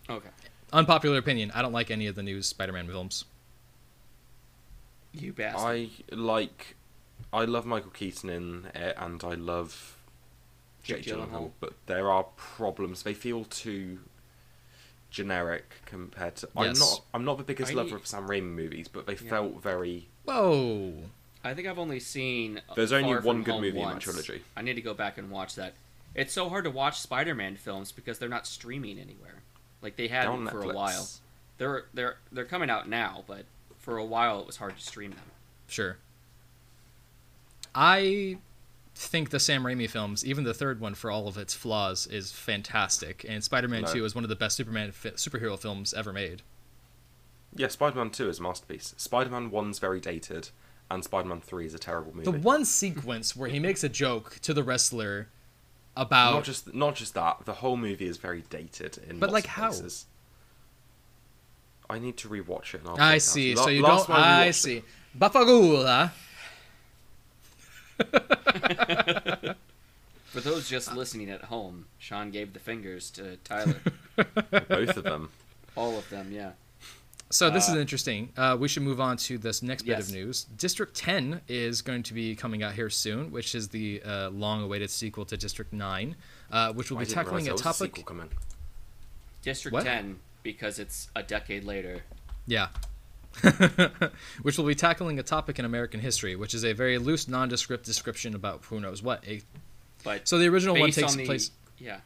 [0.08, 0.28] Okay.
[0.72, 1.50] Unpopular opinion.
[1.54, 3.24] I don't like any of the new Spider-Man films.
[5.12, 5.60] You bastard.
[5.62, 6.74] I like,
[7.33, 9.97] I love Michael Keaton in it, and I love
[10.83, 11.28] Jake Jake Gyllenhaal.
[11.30, 13.03] Gyllenhaal, but there are problems.
[13.05, 14.01] They feel too
[15.11, 16.49] generic compared to.
[16.57, 16.66] Yes.
[16.66, 17.01] I'm not.
[17.14, 19.30] I'm not the biggest I- lover of Sam Raimi movies, but they Yeah.
[19.30, 20.09] felt very.
[20.24, 21.05] Whoa.
[21.45, 22.61] I think I've only seen.
[22.68, 24.05] uh, There's only one From good Home movie in that once.
[24.05, 24.43] trilogy.
[24.57, 25.74] I need to go back and watch that.
[26.14, 29.43] It's so hard to watch Spider-Man films because they're not streaming anywhere.
[29.80, 31.09] Like they had They're them for a while.
[31.59, 33.47] They're they're they're coming out now, but
[33.78, 35.30] for a while it was hard to stream them.
[35.66, 35.97] Sure.
[37.75, 38.39] I
[38.95, 42.31] think the Sam Raimi films, even the third one for all of its flaws, is
[42.33, 43.93] fantastic, and Spider-Man No.
[43.93, 46.43] 2 is one of the best Superman fi- superhero films ever made.
[47.55, 48.95] Yeah, Spider-Man Two is a masterpiece.
[48.97, 50.51] Spider-Man One's very dated,
[50.91, 52.31] and Spider-Man Three is a terrible movie.
[52.31, 55.29] The one sequence where he makes a joke to the wrestler
[55.97, 57.45] about Not just not just that.
[57.45, 59.68] The whole movie is very dated in But, like, how?
[59.68, 60.07] places.
[61.91, 62.81] I need to rewatch it.
[62.81, 63.55] And I'll I see.
[63.55, 64.16] La- So you last don't.
[64.18, 64.77] I I see.
[64.79, 64.85] it-
[65.18, 66.12] Bafagula.
[70.24, 73.76] For those just listening at home, Sean gave the fingers to Tyler.
[74.68, 75.28] Both of them.
[75.76, 76.53] All of them, yeah.
[77.30, 78.30] So this Uh, is interesting.
[78.36, 80.09] Uh, we should move on to this next bit Yes.
[80.09, 80.44] of news.
[80.57, 84.90] District 10 is going to be coming out here soon, which is the uh, long-awaited
[84.90, 86.16] sequel to District 9,
[86.51, 87.97] uh, which will I be tackling a there was topic.
[87.97, 88.28] sequel coming.
[89.43, 89.85] District What?
[89.85, 92.02] 10 because it's a decade later.
[92.47, 92.68] Yeah.
[94.42, 97.84] which will be tackling a topic in American history, which is a very loose, nondescript
[97.84, 99.26] description about who knows what.
[99.26, 99.42] A-
[100.04, 101.50] But so the original one takes on the, place.
[101.78, 101.98] Yeah.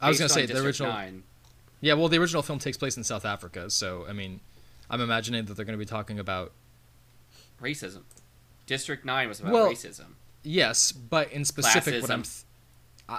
[0.00, 0.92] I was gonna on say the original.
[0.92, 1.22] 9,
[1.80, 4.40] Yeah, well, the original film takes place in South Africa, so I mean,
[4.90, 6.52] I'm imagining that they're going to be talking about
[7.62, 8.02] racism.
[8.66, 10.14] District 9 was about Well- racism.
[10.42, 12.22] yes, but in specific, what I'm.
[12.22, 12.44] Th-
[13.08, 13.18] I,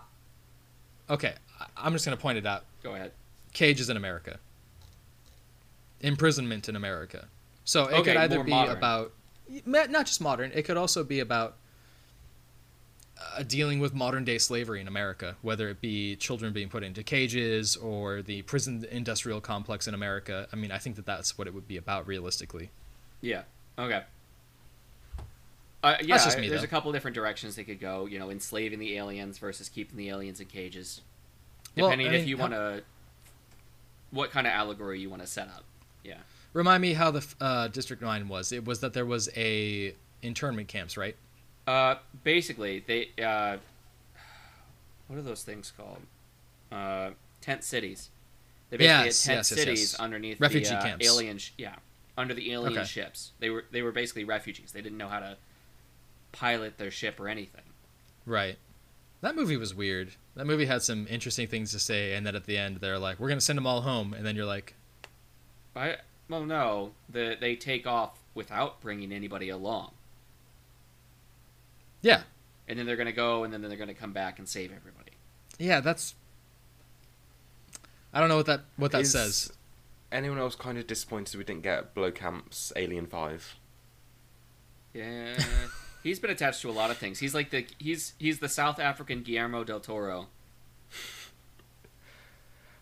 [1.09, 2.65] okay, I- I'm just going to point it out.
[2.83, 3.11] Go ahead.
[3.53, 4.39] Cages in America.
[6.01, 7.27] Imprisonment in America.
[7.65, 8.77] So it Okay, could either be modern.
[8.77, 9.13] about
[9.65, 10.51] not just modern.
[10.53, 11.57] It could also be about
[13.35, 17.03] uh, dealing with modern day slavery in America, whether it be children being put into
[17.03, 20.47] cages or the prison industrial complex in America.
[20.53, 22.69] I mean, I think that that's what it would be about realistically.
[23.21, 23.43] Yeah.
[23.77, 24.03] Okay.
[25.81, 26.65] Uh, yeah, me, there's though.
[26.65, 28.05] a couple different directions they could go.
[28.05, 31.01] You know, enslaving the aliens versus keeping the aliens in cages.
[31.77, 32.83] Well, Depending I if you want to,
[34.11, 35.63] what kind of allegory you want to set up.
[36.03, 36.17] Yeah.
[36.53, 38.51] Remind me how the uh, District Nine was.
[38.51, 41.15] It was that there was a internment camps, right?
[41.67, 43.57] Uh, basically, they uh,
[45.07, 45.99] what are those things called?
[46.71, 47.11] Uh,
[47.41, 48.09] tent cities.
[48.69, 51.05] They basically Yes, had tent yes, yes, cities underneath Refugee the uh, camps.
[51.05, 51.37] alien.
[51.37, 51.75] Sh- yeah,
[52.17, 52.85] under the alien Okay.
[52.87, 53.31] ships.
[53.39, 54.71] They were they were basically refugees.
[54.71, 55.37] They didn't know how to
[56.31, 57.63] pilot their ship or anything.
[58.25, 58.57] Right.
[59.21, 60.13] That movie was weird.
[60.35, 63.19] That movie had some interesting things to say, and then at the end they're like,
[63.19, 64.75] "We're gonna send them all home," and then you're like,
[65.75, 65.97] I
[66.29, 69.91] well no, the they take off without bringing anybody along.
[72.01, 72.23] Yeah,
[72.67, 75.11] and then they're gonna go, and then they're gonna come back and save everybody.
[75.57, 76.15] yeah, that's.
[78.13, 79.53] I don't know what that what that Is says.
[80.11, 83.55] Anyone else kind of disappointed we didn't get Blomkamp's Alien Five?
[84.93, 85.35] Yeah,
[86.03, 87.19] he's been attached to a lot of things.
[87.19, 90.27] He's like the he's he's the South African Guillermo del Toro.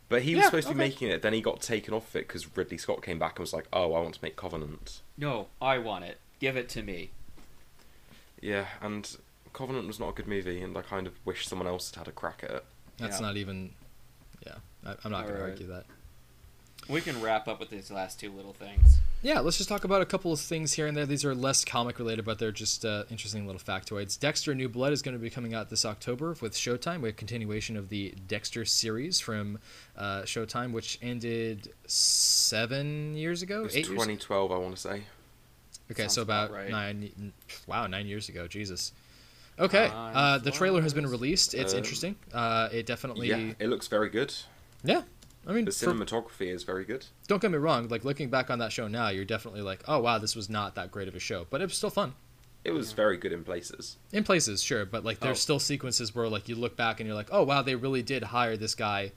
[0.09, 0.89] But he was Yeah, supposed to be okay.
[0.89, 3.51] making it, then he got taken off it because Ridley Scott came back and was
[3.53, 6.19] like, "Oh, I want to make Covenant." No, I want it.
[6.39, 7.09] Give it to me.
[8.41, 9.17] Yeah, and
[9.53, 12.07] Covenant was not a good movie, and I kind of wish someone else had had
[12.07, 12.65] a crack at it.
[12.97, 13.25] That's Yeah.
[13.27, 13.73] not even.
[14.45, 14.55] Yeah,
[14.85, 15.85] I, I'm not going to argue that.
[16.87, 18.99] We can wrap up with these last two little things.
[19.23, 21.05] Yeah, let's just talk about a couple of things here and there.
[21.07, 24.17] These are less comic related, but they're just uh, interesting little factoids.
[24.17, 27.75] Dexter New Blood is going to be coming out this October with Showtime, a continuation
[27.77, 29.57] of the Dexter series from
[29.97, 33.87] uh, Showtime, which ended seven years ago, It eight years.
[33.89, 35.01] 2012, I want to say.
[35.91, 36.69] Okay, Sounds so about about right.
[36.69, 37.33] nine.
[37.65, 38.47] Wow, nine years ago.
[38.47, 38.91] Jesus.
[39.57, 41.55] Okay, uh, the trailer has been released.
[41.55, 42.15] It's Um, interesting.
[42.31, 43.29] Uh, it definitely.
[43.29, 44.33] Yeah, it looks very good.
[44.83, 45.01] Yeah.
[45.47, 47.05] I mean, The for- cinematography is very good.
[47.27, 47.87] don't get me wrong.
[47.87, 50.75] Like looking back on that show now, you're definitely like, oh wow, this was not
[50.75, 52.13] that great of a show, but it was still fun.
[52.65, 53.95] It was very good in places.
[54.11, 55.39] In places, sure, but like there's Oh.
[55.39, 58.23] still sequences where like you look back and you're like, oh wow, they really did
[58.23, 59.13] hire this guy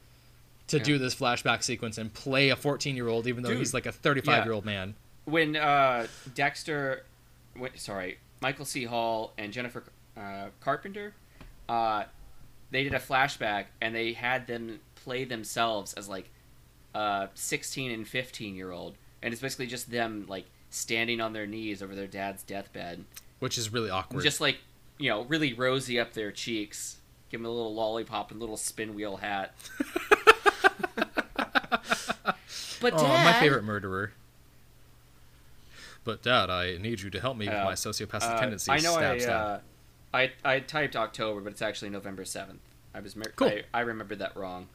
[0.69, 0.85] to Yeah.
[0.85, 3.87] do this flashback sequence and play a 14 year old, even though Dude, he's like
[3.87, 4.95] a 35 year old man.
[5.25, 7.05] When uh, Dexter,
[7.57, 8.85] wait, sorry, Michael C.
[8.85, 9.83] Hall and Jennifer
[10.17, 11.13] uh, Carpenter,
[11.69, 12.05] uh,
[12.71, 14.79] they did a flashback and they had them
[15.11, 16.31] play themselves as like
[16.95, 21.49] uh, 16 and 15 year old, and it's basically just them like standing on their
[21.49, 23.05] knees over their dad's deathbed,
[23.41, 24.23] Which is really awkward.
[24.23, 24.59] just like
[24.99, 26.99] you know, really rosy up their cheeks.
[27.29, 29.53] Give them a little lollipop and little spin wheel hat.
[32.81, 34.13] but oh, my favorite murderer.
[36.05, 38.69] But Dad, I need you to help me with Uh, my sociopathic Uh, tendencies.
[38.69, 39.33] I know stab, I, stab.
[39.33, 39.59] uh,
[40.17, 42.61] I I typed October, but it's actually November seventh.
[42.95, 43.49] I was mer- Cool.
[43.49, 44.69] I, I remembered that wrong.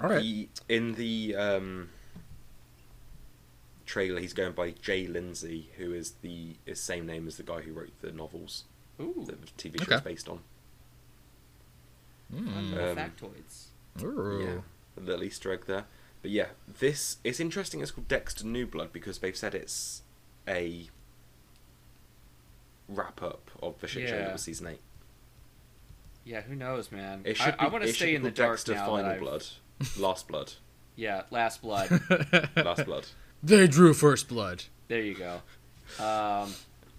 [0.00, 0.22] All right.
[0.22, 1.88] He, in the um,
[3.86, 7.60] trailer, he's going by Jay Lindsay, who is the is same name as the guy
[7.62, 8.64] who wrote the novels
[9.00, 10.10] Ooh, that the TV show is Okay.
[10.10, 10.40] based on.
[12.30, 12.90] fun Mm.
[12.90, 13.66] Um, factoids.
[14.02, 14.40] Ooh.
[14.96, 15.86] Yeah, a little Easter egg there.
[16.22, 16.46] But yeah,
[16.78, 17.80] this it's interesting.
[17.80, 20.02] It's called Dexter New Blood because they've said it's
[20.46, 20.88] a
[22.88, 24.24] wrap up of the shit show Yeah.
[24.24, 24.80] that was season eight.
[26.24, 27.22] Yeah, who knows, man?
[27.24, 28.86] It should I, be, I want to it stay in the dark Dexter now.
[28.86, 29.44] Final that I've- Blood,
[29.98, 30.52] Last Blood,
[30.96, 31.90] Yeah, Last Blood.
[32.56, 33.06] Last Blood.
[33.42, 34.64] they drew first blood.
[34.88, 35.40] there you go.
[36.02, 36.52] Um,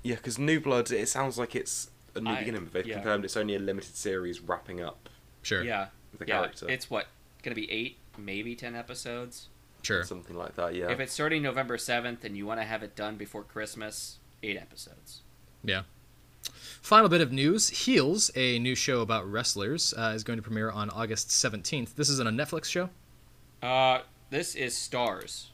[0.03, 2.95] Yeah, because New Blood, it sounds like it's a new I- beginning, but they've yeah.
[2.95, 5.09] confirmed it's only a limited series wrapping up
[5.41, 5.63] Sure.
[5.63, 5.87] yeah,
[6.17, 6.39] the yeah.
[6.41, 6.69] character.
[6.69, 7.07] It's what
[7.43, 9.49] gonna be eight, maybe ten episodes.
[9.81, 10.03] Sure.
[10.03, 10.89] Something like that, yeah.
[10.91, 14.57] If it's starting November seventh and you want to have it done before Christmas, eight
[14.57, 15.21] episodes.
[15.63, 15.83] Yeah.
[16.81, 20.71] Final bit of news: Heels, a new show about wrestlers, uh, is going to premiere
[20.71, 21.95] on August 17th.
[21.95, 22.89] This is on a Netflix show.
[23.61, 25.47] Uh, this is Starz.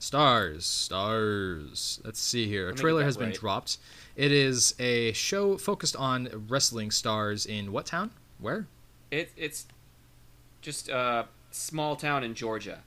[0.00, 2.04] Starz, Starz.
[2.04, 2.64] Let's see here.
[2.64, 3.78] A Let me get trailer has been dropped.
[4.14, 8.10] It is a show focused on wrestling stars in what town?
[8.38, 8.66] Where?
[9.10, 9.66] It it's
[10.60, 12.82] just a small town in Georgia.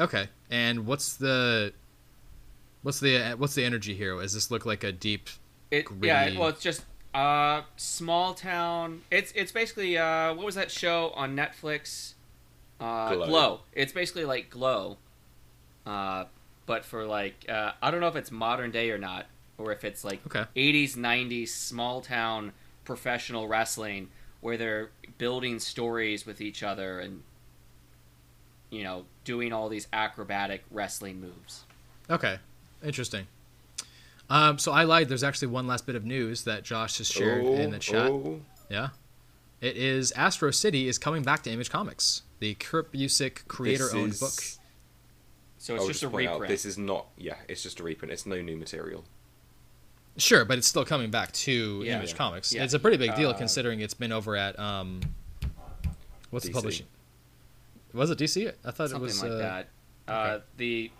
[0.00, 0.28] Okay.
[0.50, 1.72] And what's the
[2.82, 4.18] what's the what's the energy here?
[4.20, 5.28] Does this look like a deep?
[5.78, 6.38] It yeah.
[6.38, 6.84] Well, it's just
[7.14, 9.02] uh small town.
[9.10, 12.14] It's it's basically uh what was that show on Netflix?
[12.80, 13.26] Uh, Glow.
[13.26, 13.60] Glow.
[13.72, 14.98] It's basically like Glow,
[15.86, 16.24] uh,
[16.66, 19.26] but for like uh, I don't know if it's modern day or not,
[19.58, 20.44] or if it's like Okay.
[20.56, 22.52] 80s 90s small town
[22.84, 24.08] professional wrestling
[24.40, 27.22] where they're building stories with each other and
[28.70, 31.64] you know doing all these acrobatic wrestling moves.
[32.10, 32.38] Okay.
[32.84, 33.26] Interesting.
[34.30, 35.08] Um, so I lied.
[35.08, 38.10] There's actually one last bit of news that Josh has shared in the chat.
[38.10, 38.40] oh.
[38.70, 38.88] Yeah.
[39.60, 42.22] It is Astro City is coming back to Image Comics.
[42.38, 44.30] The Kurt Busiek creator-owned This book.
[44.30, 44.58] is-
[45.58, 46.50] So I it's would just a point out, reprint.
[46.50, 48.12] this is not, yeah, it's just a reprint.
[48.12, 49.04] It's no new material.
[50.16, 51.96] Sure, but it's still coming back to Yeah.
[51.98, 52.16] Image Yeah.
[52.16, 52.52] Comics.
[52.52, 52.64] Yeah.
[52.64, 55.00] It's a pretty big deal Uh, considering it's been over at um,
[56.30, 56.86] what's the publishing?
[57.94, 58.48] Was it DC?
[58.64, 59.68] I thought something it was like uh, that.
[60.06, 60.44] Uh, okay.
[60.58, 60.90] The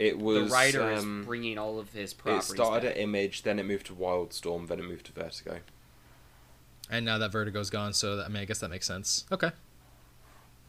[0.00, 0.50] It the was.
[0.50, 2.50] writer um, is bringing all of his properties.
[2.50, 2.96] It started back.
[2.96, 5.60] at Image, then it moved to Wildstorm, then it moved to Vertigo.
[6.90, 9.26] And now that Vertigo's gone, so that, I mean, I guess that makes sense.
[9.30, 9.50] Okay,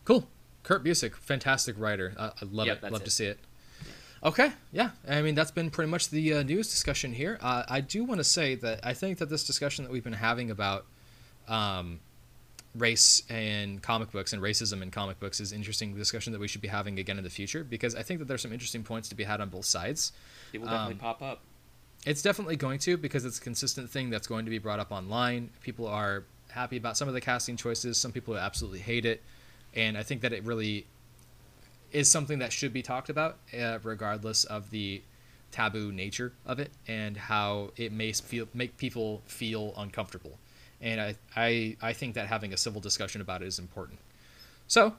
[0.06, 0.28] cool.
[0.64, 2.14] Kurt Busiek, fantastic writer.
[2.20, 2.82] I, I love Yep, it.
[2.82, 3.06] that's Love it.
[3.06, 3.40] to see it.
[4.24, 4.92] Okay, yeah.
[5.08, 7.40] I mean, that's been pretty much the uh, news discussion here.
[7.42, 10.14] Uh, I do want to say that I think that this discussion that we've been
[10.14, 10.86] having about
[11.48, 12.02] um,
[12.76, 16.48] race and comic books and racism in comic books is an interesting discussion that we
[16.48, 19.10] should be having again in the future because I think that there's some interesting points
[19.10, 20.14] to be had on both sides.
[20.54, 21.42] It will definitely um, pop up.
[22.06, 24.92] it's definitely going to because it's a consistent thing that's going to be brought up
[24.92, 25.50] online.
[25.62, 27.98] People are happy about some of the casting choices.
[27.98, 29.22] Some people absolutely hate it,
[29.76, 30.86] and I think that it really
[31.92, 35.02] is something that should be talked about, uh, regardless of the
[35.52, 40.38] taboo nature of it and how it may feel make people feel uncomfortable.
[40.82, 44.00] And I, I, I think that having a civil discussion about it is important.
[44.68, 44.96] So,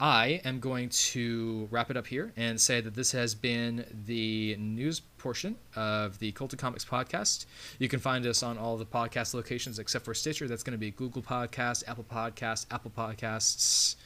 [0.00, 4.56] I am going to wrap it up here and say that this has been the
[4.58, 7.44] news portion of the Cult of Comics podcast.
[7.78, 10.48] You can find us on all the podcast locations except for Stitcher.
[10.48, 13.96] That's going to be Google Podcast, Apple Podcast, Apple Podcasts,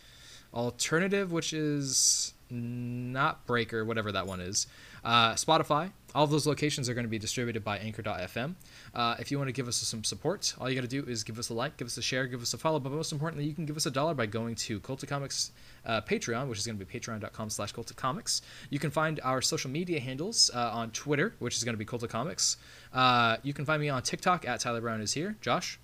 [0.53, 4.67] Alternative, which is not Breaker, whatever that one is.
[5.05, 8.55] Uh, Spotify, all those locations are going to be distributed by Anchor.fm.
[8.95, 11.25] Uh, if you want to give us some support, all you got to do is
[11.25, 13.45] give us a like, give us a share, give us a follow, but most importantly,
[13.45, 15.51] you can give us a dollar by going to Cult of Comics
[15.85, 18.43] uh, Patreon, which is going to be patreon.com slash Cult of Comics.
[18.71, 21.85] You can find our social media handles uh, on Twitter, which is going to be
[21.85, 22.57] Cult of Comics.
[22.93, 25.37] Uh, you can find me on TikTok at Tyler Brown is here.
[25.41, 25.81] Josh?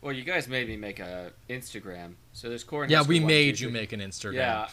[0.00, 2.14] Well, you guys made me make a Instagram.
[2.32, 2.88] So there's Corey.
[2.88, 4.34] Yeah, we made you make an Instagram.
[4.34, 4.68] Yeah.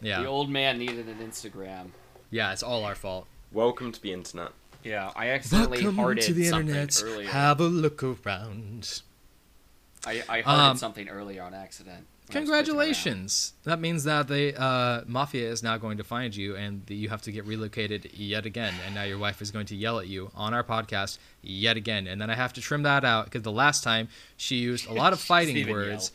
[0.00, 0.20] Yeah.
[0.22, 1.90] The old man needed an Instagram.
[2.30, 3.26] Yeah, it's all our fault.
[3.52, 4.52] Welcome to the internet.
[4.84, 7.28] Yeah, I accidentally hearted something earlier.
[7.28, 9.02] Have a look around.
[10.04, 12.06] I, I hearted Um, something earlier on accident.
[12.26, 13.52] when I was clicking Congratulations!
[13.64, 17.08] That means that the uh, mafia is now going to find you, and that you
[17.08, 18.74] have to get relocated yet again.
[18.84, 22.08] And now your wife is going to yell at you on our podcast yet again.
[22.08, 24.92] And then I have to trim that out because the last time she used a
[24.92, 26.10] lot of fighting words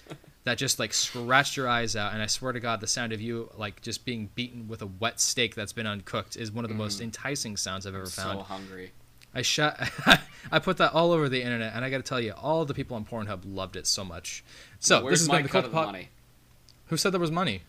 [0.48, 2.14] that just like scratched your eyes out.
[2.14, 4.86] And I swear to God, the sound of you like just being beaten with a
[4.86, 7.06] wet steak that's been uncooked is one of the most mm-hmm.
[7.06, 8.12] enticing sounds I've ever around.
[8.12, 8.40] found.
[8.40, 8.92] So hungry.
[9.36, 9.78] I shot.
[10.52, 12.74] I put that all over the internet, and I got to tell you, all the
[12.74, 14.44] people on Pornhub loved it so much.
[14.80, 16.10] So Where's this has my been the cut Cult of the money?
[16.86, 17.64] Who said there was money?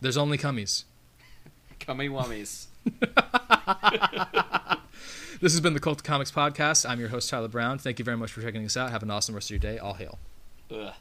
[0.00, 0.84] There's only cummies.
[1.78, 2.66] Cummy wummies.
[5.40, 6.88] This has been the Cult of Comics podcast.
[6.88, 7.76] I'm your host Tyler Brown.
[7.76, 8.90] Thank you very much for checking us out.
[8.92, 9.78] Have an awesome rest of your day.
[9.78, 10.18] All hail.
[10.70, 10.94] Ugh.